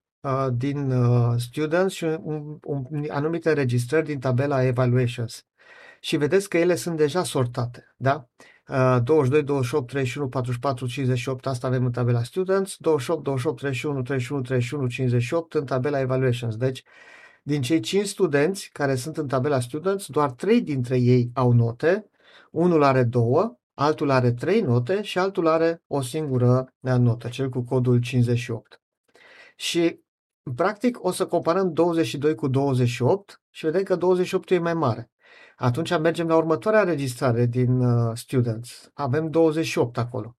[0.53, 0.93] din
[1.37, 5.45] students și un, un, anumite înregistrări din tabela evaluations
[5.99, 7.93] și vedeți că ele sunt deja sortate.
[7.97, 8.29] Da?
[9.03, 14.87] 22, 28, 31, 44, 58, asta avem în tabela Students, 28, 28, 31, 31, 31,
[14.87, 16.55] 58 în tabela Evaluations.
[16.55, 16.83] Deci,
[17.43, 22.09] din cei 5 studenți care sunt în tabela Students, doar 3 dintre ei au note,
[22.51, 27.63] unul are 2, altul are 3 note și altul are o singură notă, cel cu
[27.63, 28.81] codul 58.
[29.55, 29.99] Și,
[30.55, 35.09] practic, o să comparăm 22 cu 28 și vedem că 28 e mai mare.
[35.55, 38.91] Atunci mergem la următoarea registrare din uh, Students.
[38.93, 40.37] Avem 28 acolo.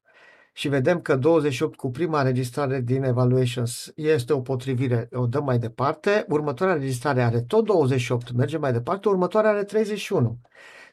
[0.52, 5.58] Și vedem că 28 cu prima registrare din Evaluations este o potrivire, o dăm mai
[5.58, 6.24] departe.
[6.28, 9.08] Următoarea registrare are tot 28, mergem mai departe.
[9.08, 10.40] Următoarea are 31.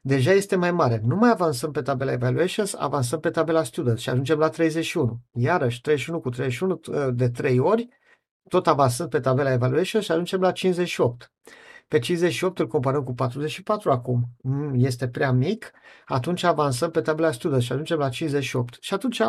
[0.05, 1.01] Deja este mai mare.
[1.03, 5.19] Nu mai avansăm pe tabela Evaluations, avansăm pe tabela Students și ajungem la 31.
[5.31, 7.87] Iarăși, 31 cu 31 uh, de 3 ori,
[8.49, 11.31] tot avansăm pe tabela Evaluations și ajungem la 58.
[11.87, 14.23] Pe 58 îl comparăm cu 44 acum.
[14.41, 15.71] Mm, este prea mic,
[16.05, 18.77] atunci avansăm pe tabela studiă și ajungem la 58.
[18.79, 19.21] Și atunci,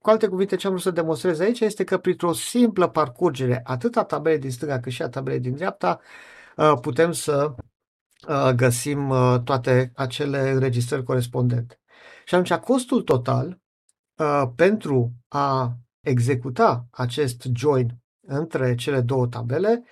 [0.00, 3.96] cu alte cuvinte, ce am vrut să demonstrez aici este că printr-o simplă parcurgere, atât
[3.96, 6.00] a tabelei din stânga cât și a tabelei din dreapta,
[6.80, 7.54] putem să
[8.54, 9.12] găsim
[9.44, 11.80] toate acele înregistrări corespondente.
[12.24, 13.60] Și atunci, costul total
[14.56, 19.84] pentru a executa acest join între cele două tabele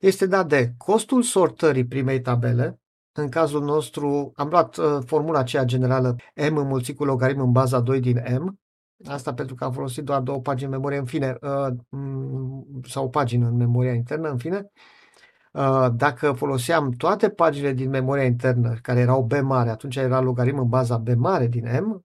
[0.00, 2.80] este dat de costul sortării primei tabele,
[3.12, 6.16] în cazul nostru am luat uh, formula aceea generală
[6.50, 8.60] m înmulțit cu logaritm în baza 2 din m,
[9.06, 11.74] asta pentru că am folosit doar două pagini în memorie, în fine, uh,
[12.84, 14.56] sau o pagină în memoria internă, în fine.
[14.56, 14.70] Uh,
[15.92, 20.68] dacă foloseam toate paginile din memoria internă, care erau B mare, atunci era logaritm în
[20.68, 22.04] baza B mare din M,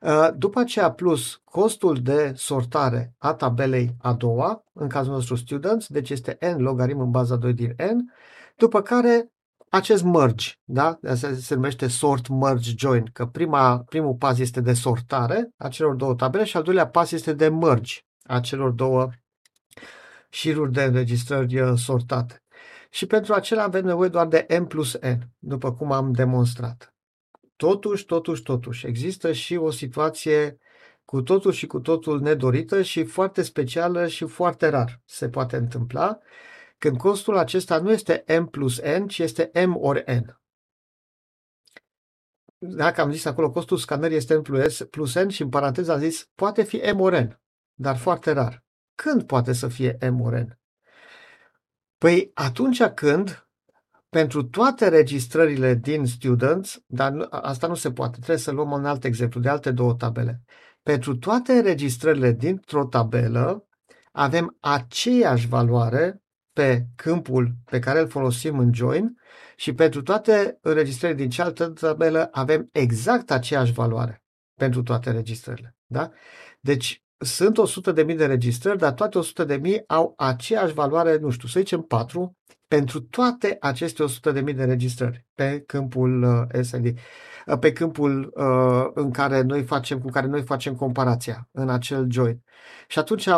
[0.00, 5.86] Uh, după aceea, plus costul de sortare a tabelei a doua, în cazul nostru students,
[5.86, 8.12] deci este n logaritm în baza 2 din n,
[8.56, 9.32] după care
[9.68, 10.98] acest merge, da?
[11.08, 15.94] Asta se numește sort merge join, că prima, primul pas este de sortare a celor
[15.94, 19.08] două tabele și al doilea pas este de merge a celor două
[20.30, 22.42] șiruri de înregistrări uh, sortate.
[22.92, 26.94] Și pentru acela avem nevoie doar de n plus n, după cum am demonstrat.
[27.56, 30.58] Totuși, totuși, totuși, există și o situație
[31.04, 36.18] cu totul și cu totul nedorită și foarte specială și foarte rar se poate întâmpla,
[36.78, 40.40] când costul acesta nu este M plus N, ci este M ori N.
[42.58, 45.98] Dacă am zis acolo costul scanării este M plus, plus N și în paranteză am
[45.98, 47.40] zis poate fi M ori N.
[47.74, 48.64] dar foarte rar.
[48.94, 50.59] Când poate să fie M-O-R-N?
[52.00, 53.48] Păi atunci când
[54.08, 58.84] pentru toate registrările din students, dar nu, asta nu se poate, trebuie să luăm un
[58.84, 60.42] alt exemplu de alte două tabele.
[60.82, 63.66] Pentru toate registrările dintr-o tabelă
[64.12, 66.22] avem aceeași valoare
[66.52, 69.16] pe câmpul pe care îl folosim în join
[69.56, 74.22] și pentru toate înregistrările din cealaltă tabelă avem exact aceeași valoare
[74.54, 75.76] pentru toate registrările.
[75.86, 76.10] Da?
[76.60, 77.58] Deci sunt
[78.06, 82.36] 100.000 de registrări, dar toate 100.000 au aceeași valoare, nu știu, să zicem 4,
[82.68, 86.86] pentru toate aceste 100.000 de registrări pe câmpul uh, SND,
[87.46, 92.06] uh, pe câmpul uh, în care noi facem, cu care noi facem comparația în acel
[92.10, 92.42] join.
[92.88, 93.28] Și atunci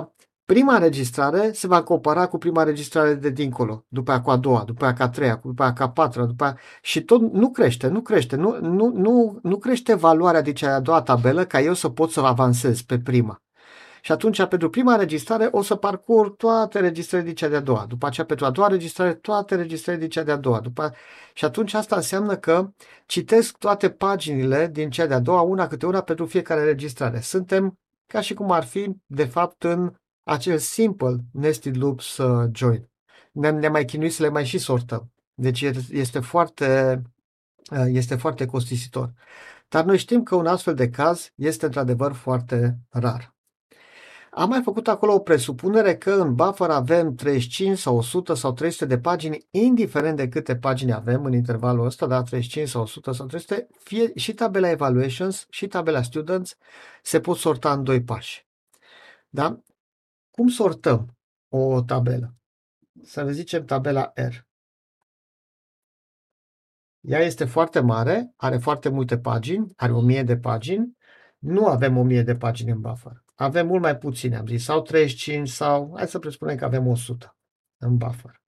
[0.44, 4.64] prima înregistrare se va compara cu prima înregistrare de dincolo, după aia cu a doua,
[4.64, 6.58] după aia cu a treia, după aia cu a patra, după aia...
[6.82, 10.80] și tot nu crește, nu crește, nu, nu, nu, nu crește valoarea de cea a
[10.80, 13.41] doua tabelă ca eu să pot să avansez pe prima.
[14.04, 17.86] Și atunci, pentru prima înregistrare, o să parcurg toate registrările din cea de-a doua.
[17.88, 20.60] După aceea, pentru a doua registrare, toate registrările din cea de-a doua.
[20.60, 20.94] După...
[21.32, 22.70] Și atunci asta înseamnă că
[23.06, 27.20] citesc toate paginile din cea de-a doua, una câte una, pentru fiecare registrare.
[27.20, 29.92] Suntem ca și cum ar fi, de fapt, în
[30.22, 32.88] acel simple nested loops uh, join.
[33.32, 35.12] Ne-am, ne mai chinuit să le mai și sortăm.
[35.34, 37.02] Deci este foarte,
[37.70, 39.12] uh, este foarte costisitor.
[39.68, 43.31] Dar noi știm că un astfel de caz este într-adevăr foarte rar.
[44.34, 48.84] Am mai făcut acolo o presupunere că în buffer avem 35 sau 100 sau 300
[48.84, 53.26] de pagini, indiferent de câte pagini avem în intervalul ăsta, da, 35 sau 100 sau
[53.26, 56.56] 300, fie și tabela evaluations și tabela students
[57.02, 58.46] se pot sorta în doi pași.
[59.28, 59.60] Da?
[60.30, 61.16] Cum sortăm
[61.48, 62.34] o tabelă?
[63.02, 64.34] Să ne zicem tabela R.
[67.00, 70.96] Ea este foarte mare, are foarte multe pagini, are 1000 de pagini.
[71.38, 73.22] Nu avem 1000 de pagini în buffer.
[73.42, 77.36] Avem mult mai puține, am zis, sau 35 sau, hai să presupunem că avem 100
[77.76, 78.40] în buffer.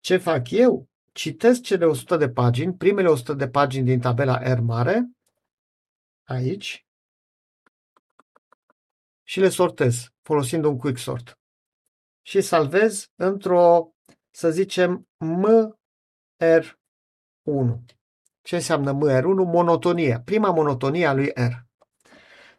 [0.00, 0.88] Ce fac eu?
[1.12, 5.10] Citesc cele 100 de pagini, primele 100 de pagini din tabela R mare,
[6.22, 6.86] aici,
[9.22, 11.38] și le sortez folosind un quick sort.
[12.22, 13.94] Și salvez într-o,
[14.30, 16.64] să zicem, MR1.
[18.42, 19.22] Ce înseamnă MR1?
[19.22, 20.20] Monotonie.
[20.24, 21.70] Prima monotonie a lui R.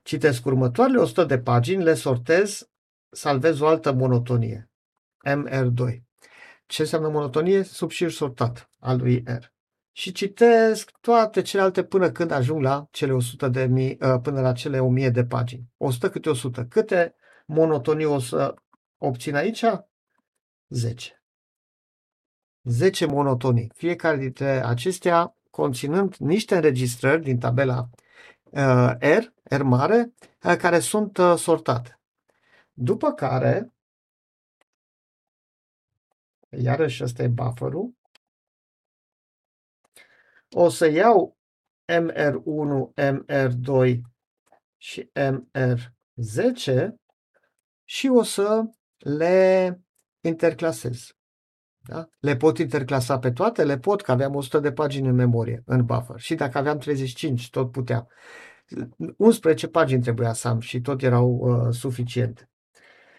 [0.04, 2.70] Citesc următoarele 100 de pagini, le sortez,
[3.10, 4.72] salvez o altă monotonie.
[5.30, 6.02] MR2.
[6.66, 7.64] Ce înseamnă monotonie?
[7.64, 9.52] Subșir sortat al lui R
[9.96, 14.52] și citesc toate celelalte până când ajung la cele 100 de mii, uh, până la
[14.52, 15.70] cele 1000 de pagini.
[15.78, 16.66] 100 câte 100.
[16.66, 18.54] Câte monotonii o să
[18.98, 19.64] obțin aici?
[20.70, 21.24] 10.
[22.64, 23.72] 10 monotonii.
[23.76, 28.03] Fiecare dintre acestea conținând niște înregistrări din tabela uh,
[28.54, 32.00] R, R mare, uh, care sunt sortate.
[32.74, 33.74] După care,
[36.50, 37.94] iarăși ăsta e buffer-ul,
[40.50, 41.38] o să iau
[41.92, 44.00] MR1, MR2
[44.78, 46.90] și MR10
[47.84, 48.64] și o să
[48.98, 49.80] le
[50.22, 51.16] interclasez.
[51.86, 52.10] Da?
[52.20, 53.64] Le pot interclasa pe toate?
[53.64, 56.20] Le pot, că aveam 100 de pagini în memorie, în buffer.
[56.20, 58.08] Și dacă aveam 35, tot puteam.
[59.18, 62.50] 11 pagini trebuia să am și tot erau uh, suficiente.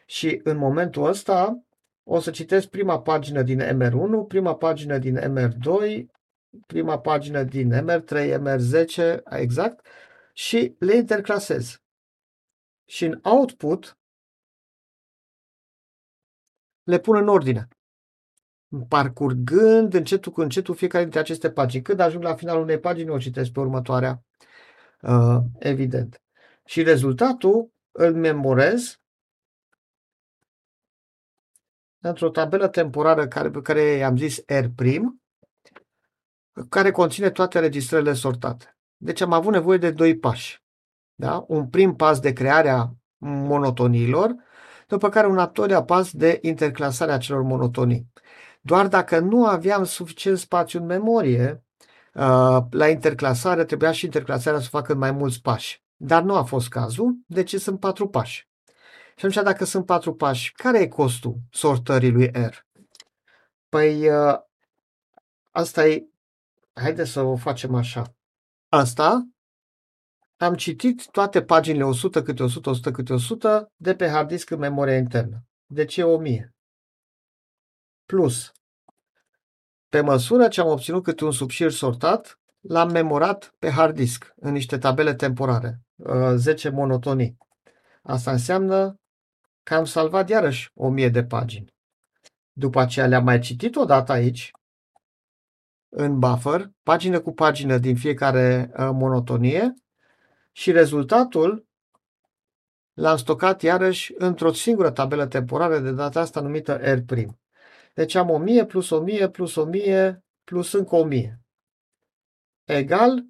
[0.06, 1.64] Și în momentul ăsta
[2.02, 6.04] o să citesc prima pagină din MR1, prima pagină din MR2,
[6.66, 9.86] prima pagină din MR3, MR10, exact,
[10.32, 11.82] și le interclasez.
[12.84, 13.98] Și în output
[16.82, 17.68] le pun în ordine.
[18.88, 21.82] Parcurgând încetul cu încetul fiecare dintre aceste pagini.
[21.82, 24.53] Când ajung la finalul unei pagini, o citesc pe următoarea, uh,
[25.58, 26.22] evident.
[26.64, 29.00] Și rezultatul îl memorez
[31.98, 34.66] într-o tabelă temporară care, pe care i-am zis R',
[36.68, 38.76] care conține toate registrările sortate.
[38.96, 40.62] Deci am avut nevoie de doi pași.
[41.14, 41.44] Da?
[41.48, 44.34] Un prim pas de crearea monotoniilor,
[44.86, 48.12] după care un al doilea pas de interclasarea celor monotonii.
[48.60, 51.63] Doar dacă nu aveam suficient spațiu în memorie, uh,
[52.70, 55.82] la interclasare trebuia și interclasarea să facă în mai mulți pași.
[55.96, 58.48] Dar nu a fost cazul, deci sunt patru pași.
[59.16, 62.54] Și atunci, dacă sunt patru pași, care e costul sortării lui R?
[63.68, 64.38] Păi, uh,
[65.50, 66.08] asta e
[66.74, 68.14] Haideți să o facem așa.
[68.68, 69.28] Asta
[70.36, 74.58] am citit toate paginile 100 câte 100, 100 câte 100 de pe hard disk în
[74.58, 75.44] memoria internă.
[75.66, 76.54] Deci e 1000.
[78.06, 78.52] Plus,
[79.94, 84.52] pe măsură ce am obținut câte un subșir sortat, l-am memorat pe hard disk în
[84.52, 85.80] niște tabele temporare,
[86.34, 87.38] 10 uh, monotonii.
[88.02, 89.00] Asta înseamnă
[89.62, 91.74] că am salvat iarăși 1000 de pagini.
[92.52, 94.50] După aceea le-am mai citit o dată aici,
[95.88, 99.74] în buffer, pagină cu pagină din fiecare uh, monotonie
[100.52, 101.66] și rezultatul
[102.92, 107.43] l-am stocat iarăși într-o singură tabelă temporară, de data asta numită R'.
[107.94, 111.44] Deci am 1000 plus 1000 plus 1000 plus încă 1000
[112.64, 113.24] egal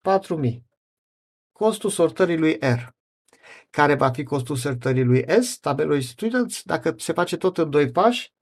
[0.00, 0.64] 4000.
[1.52, 2.80] Costul sortării lui R.
[3.70, 5.58] Care va fi costul sortării lui S?
[5.58, 8.32] Tabelul students, dacă se face tot în doi pași,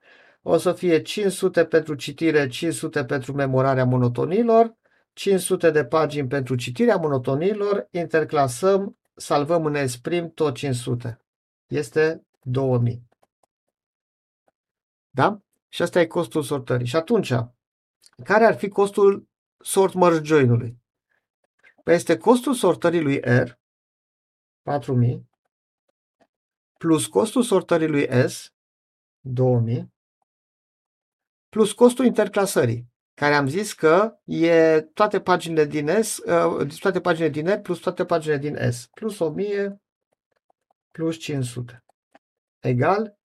[0.43, 4.77] o să fie 500 pentru citire, 500 pentru memorarea monotonilor,
[5.13, 10.01] 500 de pagini pentru citirea monotonilor, interclasăm, salvăm în S'
[10.35, 11.21] tot 500.
[11.67, 13.03] Este 2000.
[15.11, 15.41] Da?
[15.69, 16.87] Și asta e costul sortării.
[16.87, 17.33] Și atunci,
[18.25, 20.77] care ar fi costul sort merge join-ului?
[21.83, 23.59] Păi este costul sortării lui R,
[24.63, 25.29] 4000,
[26.79, 28.53] plus costul sortării lui S,
[29.21, 29.93] 2000,
[31.49, 37.29] plus costul interclasării, care am zis că e toate paginile din S, uh, toate paginile
[37.29, 39.83] din R plus toate paginile din S, plus 1000
[40.93, 41.85] plus 500,
[42.59, 43.19] egal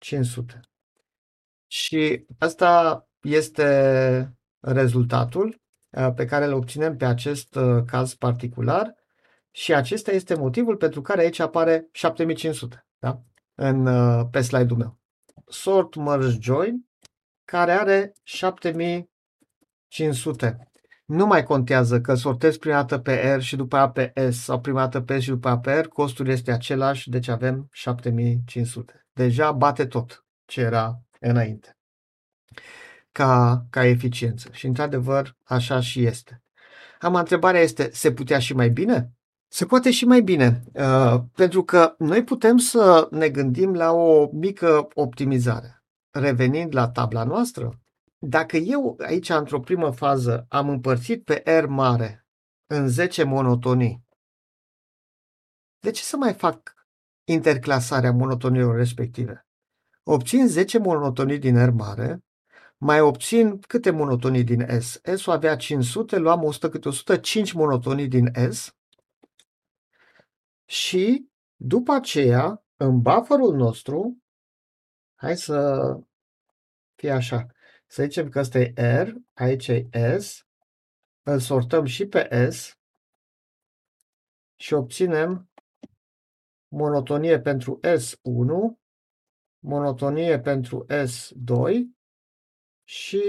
[0.00, 0.60] 7500.
[1.66, 8.94] Și asta este rezultatul uh, pe care îl obținem pe acest uh, caz particular
[9.50, 13.22] și acesta este motivul pentru care aici apare 7500 da?
[13.54, 13.88] în,
[14.30, 14.98] pe slide-ul meu
[15.48, 16.88] sort merge join
[17.44, 20.70] care are 7500.
[21.04, 24.60] Nu mai contează că sortez prima dată pe R și după aia pe S sau
[24.60, 28.97] prima dată pe S și după aia pe R, costul este același, deci avem 7500.
[29.18, 31.76] Deja bate tot ce era înainte
[33.12, 34.48] ca, ca eficiență.
[34.52, 36.42] Și într-adevăr așa și este.
[37.00, 39.12] Am întrebarea este, se putea și mai bine?
[39.48, 44.28] Se poate și mai bine, uh, pentru că noi putem să ne gândim la o
[44.32, 45.82] mică optimizare.
[46.10, 47.80] Revenind la tabla noastră,
[48.18, 52.26] dacă eu aici, într-o primă fază, am împărțit pe R mare
[52.66, 54.04] în 10 monotonii,
[55.78, 56.77] de ce să mai fac
[57.32, 59.46] interclasarea monotoniilor respective?
[60.02, 62.24] Obțin 10 monotonii din R mare,
[62.76, 65.00] mai obțin câte monotonii din S?
[65.14, 68.72] S-ul avea 500, luam 100 câte 105 monotonii din S,
[70.68, 74.22] și după aceea, în bufferul nostru,
[75.14, 75.82] hai să
[76.94, 77.46] fie așa,
[77.86, 78.72] să zicem că ăsta e
[79.02, 80.46] R, aici e S,
[81.22, 82.78] îl sortăm și pe S
[84.56, 85.50] și obținem
[86.68, 88.78] monotonie pentru S1,
[89.58, 91.82] monotonie pentru S2
[92.84, 93.22] și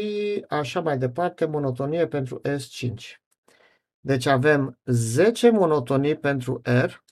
[0.48, 2.94] așa mai departe, monotonie pentru S5.
[4.00, 7.04] Deci avem 10 monotonii pentru R,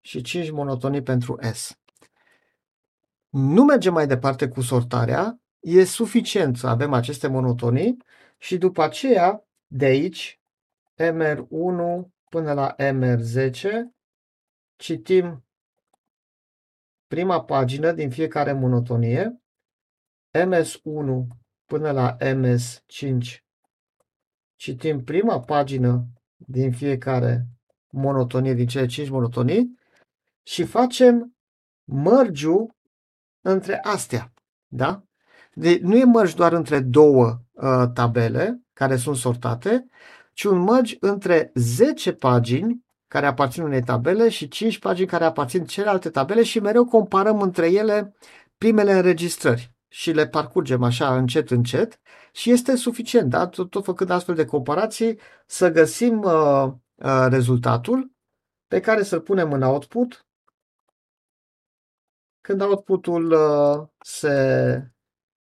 [0.00, 1.78] și 5 monotonii pentru S.
[3.28, 7.96] Nu mergem mai departe cu sortarea, e suficient să avem aceste monotonii
[8.38, 10.40] și după aceea, de aici,
[10.96, 13.62] MR1 până la MR10,
[14.76, 15.44] citim
[17.06, 19.42] prima pagină din fiecare monotonie,
[20.38, 21.26] MS1
[21.64, 23.44] până la MS5,
[24.56, 26.06] citim prima pagină
[26.36, 27.46] din fiecare
[27.88, 29.78] monotonie, din cele 5 monotonii
[30.42, 31.36] și facem
[31.84, 32.76] mărgiu
[33.40, 34.32] între astea.
[34.66, 35.04] Da?
[35.54, 39.88] De, nu e mărgi doar între două uh, tabele care sunt sortate,
[40.32, 42.83] ci un mărgi între 10 pagini
[43.14, 47.70] care aparțin unei tabele și 5 pagini care aparțin celelalte tabele și mereu comparăm între
[47.70, 48.14] ele
[48.56, 52.00] primele înregistrări și le parcurgem așa încet, încet
[52.32, 53.46] și este suficient, da?
[53.46, 58.12] tot, tot făcând astfel de comparații, să găsim uh, uh, rezultatul
[58.66, 60.26] pe care să-l punem în output
[62.40, 64.90] când output-ul uh, se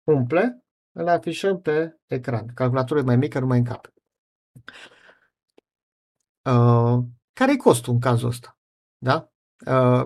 [0.04, 2.48] umple, îl afișăm pe ecran.
[2.54, 3.94] Calculatorul e mai mic, nu mai încape.
[6.44, 8.58] Uh, care e costul în cazul ăsta?
[8.98, 9.30] Da?
[9.66, 10.04] Uh,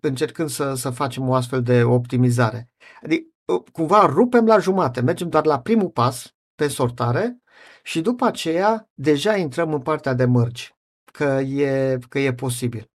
[0.00, 2.70] încercând să, să facem o astfel de optimizare.
[3.02, 3.26] Adică,
[3.72, 7.42] cumva rupem la jumate, mergem doar la primul pas pe sortare
[7.82, 10.76] și după aceea deja intrăm în partea de mărci,
[11.12, 12.90] că e, că e posibil.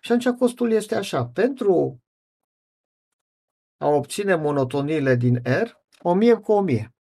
[0.00, 1.26] Și atunci costul este așa.
[1.26, 2.02] Pentru
[3.78, 5.68] a obține monotoniile din R,
[5.98, 6.94] 1000 cu 1000.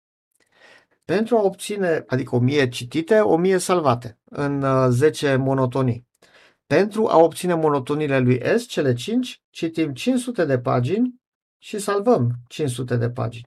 [1.05, 6.11] Pentru a obține, adică 1000 citite, 1000 salvate în 10 uh, monotonii.
[6.73, 11.15] Pentru a obține monotoniile lui S, cele 5, citim 500 de pagini
[11.59, 13.45] și salvăm 500 de pagini.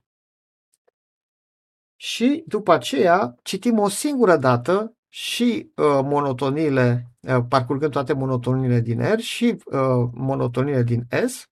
[1.96, 9.14] Și după aceea citim o singură dată și uh, monotoniile, uh, parcurgând toate monotoniile din
[9.14, 11.46] R și uh, monotoniile din S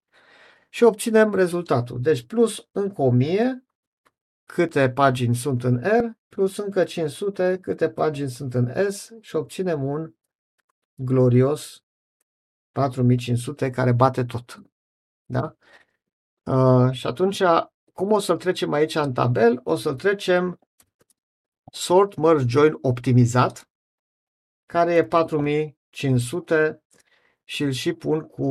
[0.69, 2.01] și obținem rezultatul.
[2.01, 3.65] Deci plus încă 1000
[4.45, 9.85] câte pagini sunt în R, plus încă 500 câte pagini sunt în S și obținem
[9.85, 10.13] un
[10.95, 11.85] glorios
[12.73, 14.63] 4500 care bate tot.
[15.25, 15.57] Da?
[16.43, 17.43] Uh, și atunci,
[17.93, 19.61] cum o să-l trecem aici în tabel?
[19.65, 20.59] O să-l trecem
[21.73, 23.69] sort merge join optimizat,
[24.67, 26.83] care e 4500
[27.45, 28.45] și îl și pun cu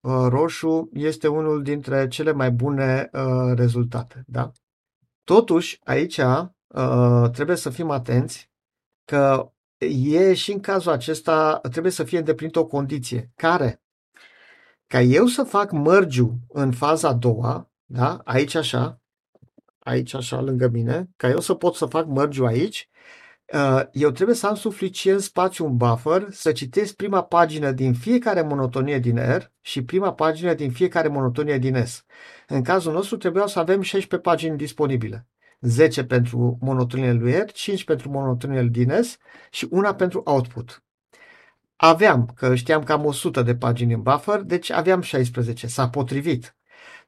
[0.00, 4.24] uh, roșu, este unul dintre cele mai bune uh, rezultate.
[4.26, 4.52] Da?
[5.24, 8.50] Totuși, aici uh, trebuie să fim atenți
[9.04, 13.30] că e și în cazul acesta trebuie să fie îndeplinită o condiție.
[13.36, 13.82] Care?
[14.86, 18.20] Ca eu să fac mărgiu în faza a doua, da?
[18.24, 19.00] aici așa,
[19.78, 22.90] aici așa lângă mine, ca eu să pot să fac mărgiu aici,
[23.52, 28.42] uh, eu trebuie să am suficient spațiu în buffer să citesc prima pagină din fiecare
[28.42, 32.04] monotonie din R și prima pagină din fiecare monotonie din S.
[32.46, 35.26] În cazul nostru trebuia să avem 16 pagini disponibile.
[35.66, 39.16] 10 pentru monotonile lui R, 5 pentru monotonile din S
[39.50, 40.82] și una pentru output.
[41.76, 46.56] Aveam, că știam că am 100 de pagini în buffer, deci aveam 16, s-a potrivit.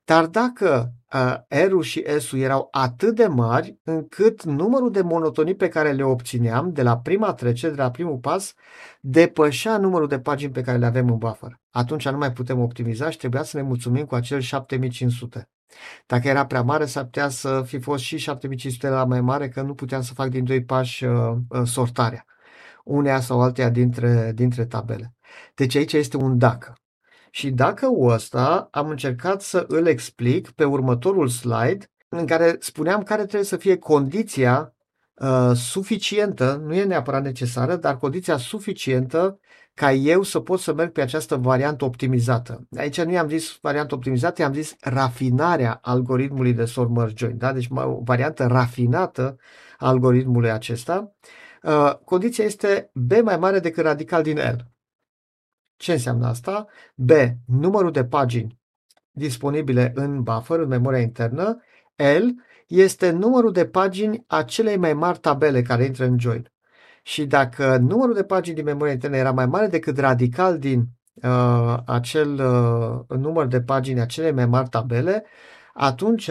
[0.05, 1.35] Dar dacă uh,
[1.67, 6.73] R-ul și S-ul erau atât de mari încât numărul de monotonii pe care le obțineam
[6.73, 8.55] de la prima trecere, de la primul pas,
[9.01, 11.61] depășea numărul de pagini pe care le avem în buffer.
[11.71, 15.49] Atunci nu mai putem optimiza și trebuia să ne mulțumim cu acel 7500.
[16.07, 19.63] Dacă era prea mare, s-ar putea să fi fost și 7500 la mai mare, că
[19.63, 22.25] nu puteam să fac din doi pași uh, uh, sortarea,
[22.85, 25.15] unea sau alteia dintre, dintre tabele.
[25.55, 26.73] Deci aici este un dacă.
[27.31, 33.23] Și dacă ăsta am încercat să îl explic pe următorul slide, în care spuneam care
[33.23, 34.75] trebuie să fie condiția
[35.15, 39.39] uh, suficientă, nu e neapărat necesară, dar condiția suficientă
[39.79, 42.69] ca eu să pot să merg pe această variantă optimizată.
[42.77, 47.53] Aici nu i-am zis variantă optimizată, i-am zis rafinarea algoritmului de sort merge join, da?
[47.53, 49.37] deci o variantă rafinată
[49.79, 51.15] a algoritmului acesta.
[51.63, 54.71] Uh, condiția este B mai mare decât radical din L.
[55.77, 56.67] Ce înseamnă asta?
[56.95, 57.11] B.
[57.47, 58.61] Numărul de pagini
[59.11, 61.63] disponibile în buffer, în memoria internă.
[61.97, 62.29] L
[62.67, 66.53] este numărul de pagini a celei mai mari tabele care intră în join
[67.09, 70.85] și dacă numărul de pagini din memoria internă era mai mare decât radical din
[71.15, 75.25] uh, acel uh, număr de pagini a celei mai mari tabele,
[75.75, 76.31] atunci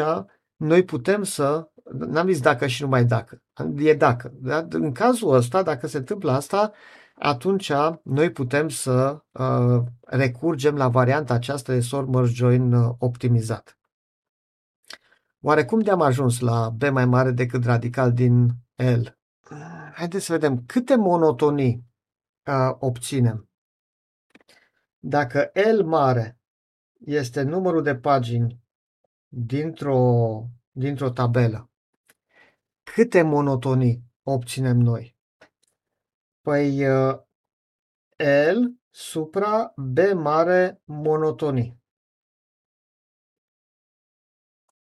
[0.55, 3.41] noi putem să, n-am zis dacă și numai dacă,
[3.75, 4.32] e dacă.
[4.34, 4.67] Da?
[4.69, 6.71] În cazul ăsta, dacă se întâmplă asta,
[7.15, 7.71] atunci
[8.03, 13.78] noi putem să uh, recurgem la varianta aceasta de sort merge join uh, optimizat.
[15.41, 19.16] Oare cum de-am ajuns la B mai mare decât radical din L?
[19.98, 21.86] Haideți să vedem câte monotonii
[22.45, 23.50] uh, obținem.
[25.00, 26.39] Dacă L mare
[27.06, 28.60] este numărul de pagini
[29.28, 31.72] dintr-o, dintr-o tabelă,
[32.84, 35.18] câte monotonii obținem noi?
[36.41, 37.20] Păi uh,
[38.54, 41.82] L supra B mare monotonii.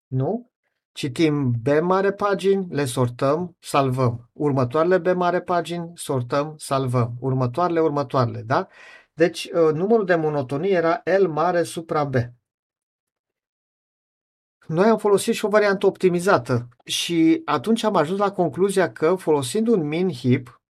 [0.06, 0.52] Nu?
[0.94, 4.30] Citim B mare pagini, le sortăm, salvăm.
[4.32, 7.14] Următoarele B mare pagini, sortăm, salvăm.
[7.20, 8.66] Următoarele, următoarele, da?
[9.12, 12.14] Deci uh, numărul de monotonie era L mare supra B.
[14.66, 19.68] Noi am folosit și o variantă optimizată și atunci am ajuns la concluzia că folosind
[19.68, 20.62] un min heap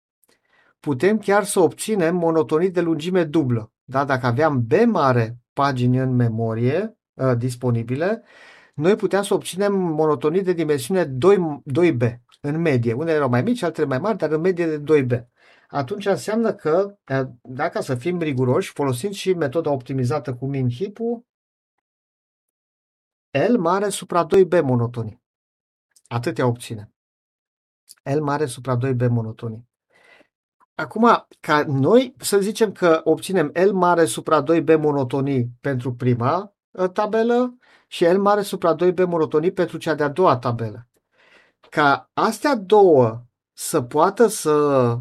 [0.79, 3.71] putem chiar să obținem monotonii de lungime dublă.
[3.83, 4.05] Da?
[4.05, 8.23] Dacă aveam B mare pagini în memorie uh, disponibile,
[8.73, 12.93] noi puteam să obținem monotonii de dimensiune 2, 2B, în medie.
[12.93, 15.27] Unele erau mai mici, altele mai mari, dar în medie de 2B.
[15.67, 16.97] Atunci înseamnă că,
[17.41, 20.97] dacă să fim riguroși, folosind și metoda optimizată cu min heap
[23.51, 25.21] L mare supra 2B monotonii.
[26.07, 26.93] Atâtea obține.
[28.03, 29.67] L mare supra 2B monotonii.
[30.75, 36.87] Acum, ca noi să zicem că obținem L mare supra 2B monotonii pentru prima ă,
[36.87, 37.57] tabelă
[37.93, 40.87] și L mare supra 2B monotonii pentru cea de-a doua tabelă.
[41.69, 43.23] Ca astea două
[43.53, 44.51] să poată să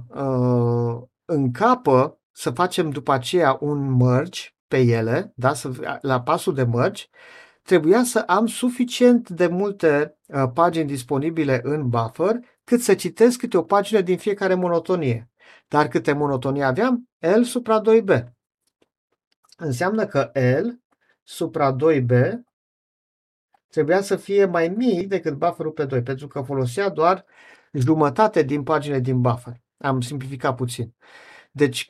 [0.08, 6.64] uh, încapă, să facem după aceea un merge pe ele, da, să, la pasul de
[6.64, 7.04] merge,
[7.62, 13.56] trebuia să am suficient de multe uh, pagini disponibile în buffer cât să citesc câte
[13.56, 15.30] o pagină din fiecare monotonie.
[15.68, 17.08] Dar câte monotonie aveam?
[17.18, 18.24] L supra 2B.
[19.56, 20.30] Înseamnă că
[20.62, 20.68] L
[21.22, 22.42] supra 2B
[23.72, 27.24] trebuia să fie mai mic decât bufferul pe 2, pentru că folosea doar
[27.72, 29.60] jumătate din paginile din buffer.
[29.78, 30.94] Am simplificat puțin.
[31.50, 31.88] Deci,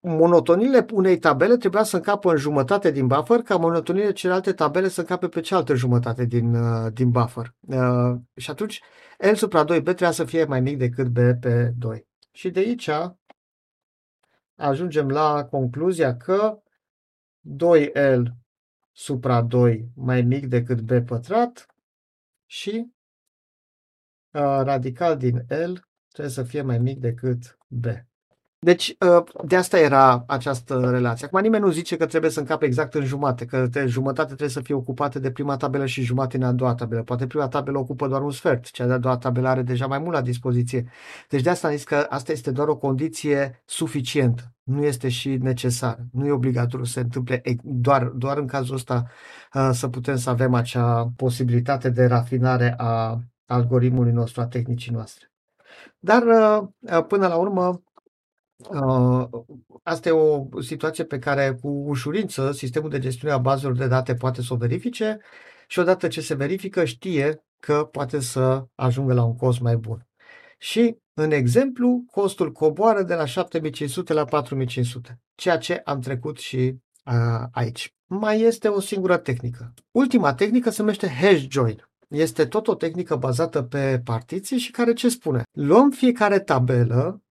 [0.00, 5.00] monotoniile unei tabele trebuia să încapă în jumătate din buffer, ca monotoniile celelalte tabele să
[5.00, 7.54] încape pe cealaltă jumătate din, uh, din buffer.
[7.60, 8.82] Uh, și atunci,
[9.18, 12.06] L supra 2B trebuia să fie mai mic decât B pe 2.
[12.30, 12.90] Și de aici
[14.54, 16.62] ajungem la concluzia că
[17.58, 18.41] 2L
[18.92, 21.66] supra 2 mai mic decât B pătrat
[22.46, 22.92] și
[24.30, 27.86] uh, radical din L trebuie să fie mai mic decât B.
[28.64, 31.26] Deci, ă, de asta era această relație.
[31.26, 34.60] Acum nimeni nu zice că trebuie să încape exact în jumate, că jumătate trebuie să
[34.60, 37.02] fie ocupată de prima tabelă și jumătate în a doua tabelă.
[37.02, 40.12] Poate prima tabelă ocupă doar un sfert, cea de-a doua tabelă are deja mai mult
[40.12, 40.90] la dispoziție.
[41.28, 45.36] Deci de asta am zis că asta este doar o condiție suficientă, nu este și
[45.36, 49.06] necesară, nu e obligatoriu să se întâmple doar, doar în cazul ăsta
[49.54, 55.30] ă, să putem să avem acea posibilitate de rafinare a algoritmului nostru, a tehnicii noastre.
[55.98, 56.22] Dar
[56.90, 57.91] ă, până la urmă, Uh,
[59.82, 64.14] asta e o situație pe care cu ușurință sistemul de gestiune a bazelor de date
[64.14, 65.18] poate să o verifice
[65.66, 70.06] și odată ce se verifică știe că poate să ajungă la un cost mai bun.
[70.58, 76.74] Și în exemplu, costul coboară de la 7500 la 4500, ceea ce am trecut și
[77.04, 77.94] uh, aici.
[78.06, 79.74] Mai este o singură tehnică.
[79.90, 81.88] Ultima tehnică se numește hash join.
[82.08, 85.42] Este tot o tehnică bazată pe partiții și care ce spune?
[85.52, 87.22] Luăm fiecare tabelă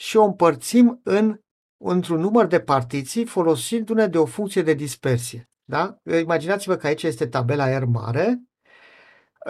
[0.00, 1.40] și o împărțim în,
[1.76, 5.50] într-un număr de partiții folosindu-ne de o funcție de dispersie.
[5.64, 5.96] Da?
[6.20, 8.42] Imaginați-vă că aici este tabela R mare,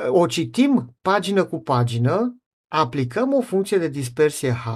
[0.09, 2.37] o citim pagină cu pagină,
[2.69, 4.67] aplicăm o funcție de dispersie H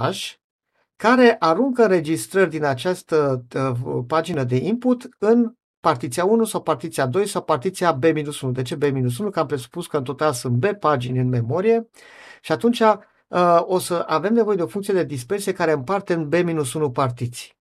[0.95, 7.27] care aruncă înregistrări din această uh, pagină de input în partiția 1 sau partiția 2
[7.27, 8.51] sau partiția B-1.
[8.51, 9.31] De ce B-1?
[9.31, 11.89] Că am presupus că în total sunt B pagini în memorie
[12.41, 12.93] și atunci Uh,
[13.59, 17.53] o să avem nevoie de o funcție de dispersie care împarte în B-1 partiții.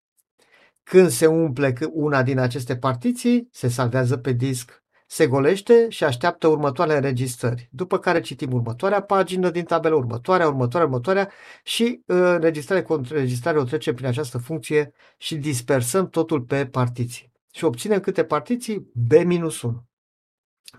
[0.83, 6.47] Când se umple una din aceste partiții, se salvează pe disc, se golește și așteaptă
[6.47, 7.68] următoarele înregistrări.
[7.72, 11.31] După care citim următoarea pagină din tabelă, următoarea, următoarea, următoarea
[11.62, 17.33] și uh, înregistrare cu înregistrare o trecem prin această funcție și dispersăm totul pe partiții.
[17.51, 18.91] Și obținem câte partiții?
[19.09, 19.51] B-1.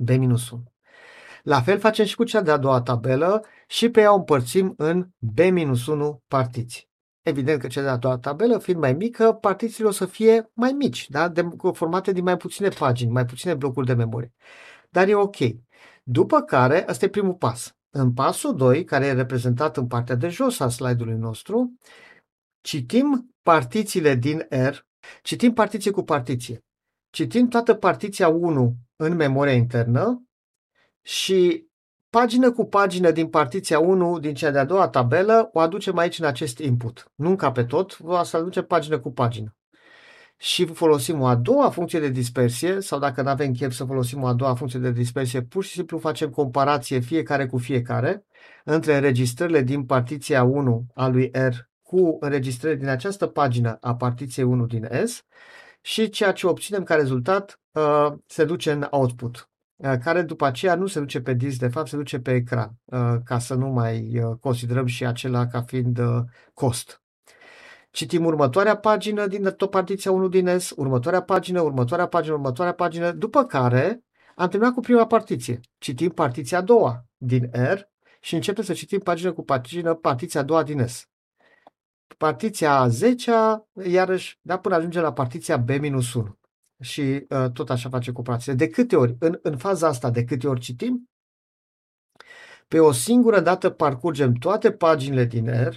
[0.03, 0.74] B-1.
[1.45, 5.07] La fel facem și cu cea de-a doua tabelă și pe ea o împărțim în
[5.33, 6.89] B-1 partiții.
[7.21, 11.09] Evident că cea de-a doua tabelă, fiind mai mică, partițiile o să fie mai mici,
[11.09, 11.27] da?
[11.27, 14.33] de, formate din mai puține pagini, mai puține blocuri de memorie.
[14.89, 15.35] Dar e ok.
[16.03, 17.75] După care, ăsta e primul pas.
[17.89, 21.73] În pasul 2, care e reprezentat în partea de jos a slide-ului nostru,
[22.61, 24.75] citim partițiile din R,
[25.21, 26.63] citim partiție cu partiție.
[27.09, 30.24] Citim toată partiția 1 în memoria internă
[31.05, 31.67] și
[32.09, 36.25] pagină cu pagină din partiția 1 din cea de-a doua tabelă o aducem aici în
[36.25, 37.11] acest input.
[37.15, 39.55] Nu ca pe tot, o să aduce pagină cu pagină.
[40.37, 44.21] Și folosim o a doua funcție de dispersie, sau dacă nu avem chef să folosim
[44.23, 48.25] o a doua funcție de dispersie, pur și simplu facem comparație fiecare cu fiecare
[48.63, 54.45] între înregistrările din partiția 1 a lui R cu înregistrările din această pagină a partiției
[54.45, 55.25] 1 din S
[55.82, 59.49] și ceea ce obținem ca rezultat uh, se duce în output.
[59.75, 62.71] Uh, care după aceea nu se duce pe disc, de fapt se duce pe ecran,
[62.85, 65.99] uh, ca să nu mai uh, considerăm și acela ca fiind
[66.53, 67.01] cost.
[67.91, 73.11] Citim următoarea pagină din tot partiția 1 din S, următoarea pagină, următoarea pagină, următoarea pagină,
[73.11, 74.03] după care
[74.35, 75.59] am terminat cu prima partiție.
[75.77, 77.79] Citim partiția a doua din R
[78.19, 81.09] și începem să citim pagină cu pagină partiția a doua din S.
[82.17, 83.31] Partiția a 10
[83.83, 85.97] iarăși, da, până ajungem la partiția B-1
[86.81, 88.53] și uh, tot așa face comparație.
[88.53, 91.09] De câte ori, în, în faza asta, de câte ori citim,
[92.67, 95.75] pe o singură dată parcurgem toate paginile din R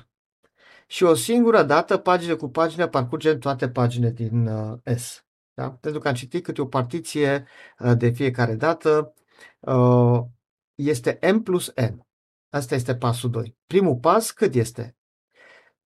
[0.86, 5.24] și o singură dată, pagină cu pagină, parcurgem toate paginile din uh, S.
[5.54, 5.70] Da?
[5.70, 7.46] Pentru că am citit câte o partiție
[7.78, 9.14] uh, de fiecare dată,
[9.60, 10.20] uh,
[10.74, 12.06] este M plus N.
[12.50, 13.56] Asta este pasul 2.
[13.66, 14.96] Primul pas cât este?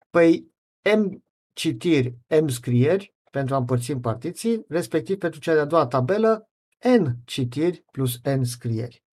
[0.09, 0.51] Păi
[0.95, 1.23] M
[1.53, 6.49] citiri, M scrieri, pentru a împărți în partiții, respectiv pentru cea de-a doua tabelă,
[6.97, 9.03] n citiri plus n scrieri.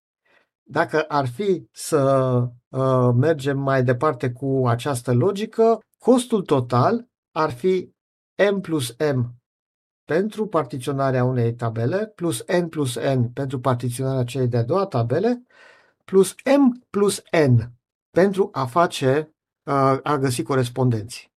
[0.63, 2.01] Dacă ar fi să
[2.69, 7.93] uh, mergem mai departe cu această logică, costul total ar fi
[8.51, 9.35] m plus m
[10.05, 15.45] pentru partiționarea unei tabele, plus n plus n pentru partiționarea celei de-a doua tabele,
[16.05, 17.71] plus m plus n
[18.09, 21.33] pentru a face, uh, a găsi corespondenții.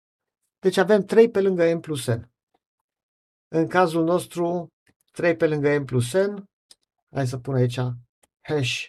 [0.59, 2.32] Deci avem 3 pe lângă m plus n.
[3.55, 4.73] În cazul nostru,
[5.11, 6.43] 3 pe lângă m plus n,
[7.15, 7.79] hai să pun aici
[8.41, 8.85] hash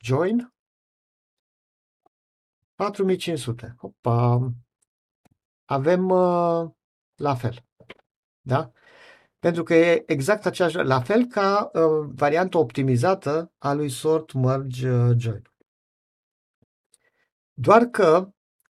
[0.00, 0.54] join,
[2.74, 3.74] 4500.
[3.78, 4.52] Opa!
[5.64, 6.70] avem uh,
[7.14, 7.64] la fel.
[8.40, 8.72] Da?
[9.38, 14.90] Pentru că e exact aceeași, la fel ca uh, varianta optimizată a lui sort merge
[14.90, 15.42] uh, join.
[17.52, 18.28] Doar că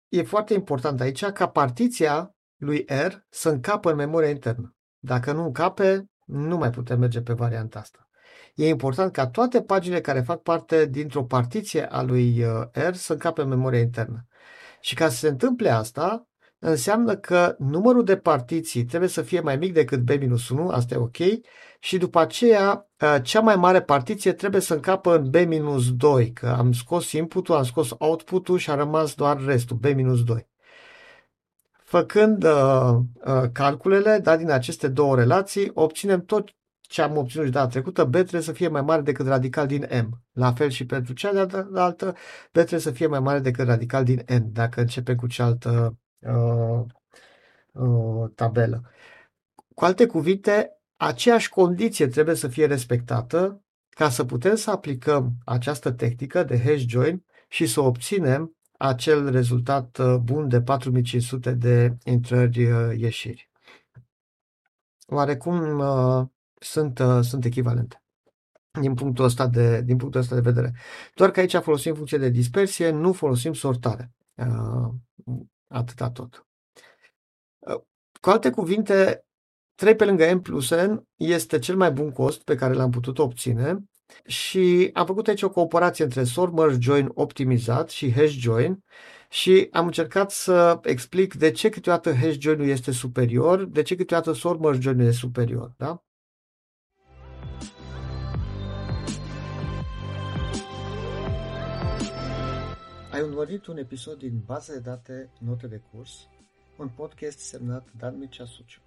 [0.09, 4.77] e foarte important aici ca partiția lui R să încapă în memoria internă.
[5.05, 8.09] Dacă nu încape, nu mai putem merge pe varianta asta.
[8.55, 13.13] E important ca toate paginile care fac parte dintr-o partiție a lui uh, R să
[13.13, 14.27] încape în memoria internă.
[14.81, 16.27] Și ca să se întâmple asta,
[16.59, 21.17] înseamnă că numărul de partiții trebuie să fie mai mic decât B-1, asta e ok,
[21.81, 26.73] și după aceea ă, cea mai mare partiție trebuie să încapă în B-2, că am
[26.73, 30.52] scos input-ul, am scos output-ul și a rămas doar restul, B-2.
[31.93, 36.49] Făcând uh, uh, calculele da, din aceste două relații, obținem tot
[36.81, 39.87] ce am obținut și data trecută, B trebuie să fie mai mare decât radical din
[39.91, 40.23] M.
[40.33, 42.15] La fel și pentru cea de altă,
[42.47, 46.81] B trebuie să fie mai mare decât radical din N, dacă începem cu cealaltă uh,
[47.73, 48.91] uh, tabelă.
[49.75, 55.91] Cu alte cuvinte, aceeași condiție trebuie să fie respectată ca să putem să aplicăm această
[55.91, 63.51] tehnică de hash join și să obținem acel rezultat uh, bun de 4500 de intrări-ieșiri.
[65.07, 66.27] Oarecum uh,
[66.61, 68.03] sunt, uh, sunt echivalente
[68.81, 70.75] din punctul, ăsta de, din punctul ăsta de vedere.
[71.15, 74.13] Doar că aici folosim funcție de dispersie, nu folosim sortare.
[74.35, 74.89] Uh,
[75.67, 76.47] Atâta tot.
[77.67, 77.85] Ă,
[78.21, 79.27] cu alte cuvinte,
[79.75, 83.19] 3 pe lângă M plus N este cel mai bun cost pe care l-am putut
[83.19, 83.85] obține
[84.27, 88.85] și am făcut aici o comparație între sort merge join optimizat și hash join
[89.31, 94.33] și am încercat să explic de ce câteodată hash join-ul este superior, de ce câteodată
[94.33, 95.75] sort merge join este superior.
[95.77, 96.03] Da?
[103.13, 106.29] Ai urmărit un episod din Baza de date Note de curs,
[106.77, 108.81] un podcast semnat Dan Mircea Suciu.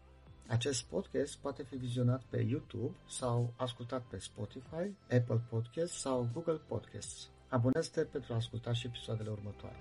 [0.48, 6.62] Acest podcast poate fi vizionat pe YouTube sau ascultat pe Spotify, Apple Podcast sau Google
[6.68, 7.30] Podcasts.
[7.50, 9.78] Abonează-te pentru a asculta și episoadele următoare.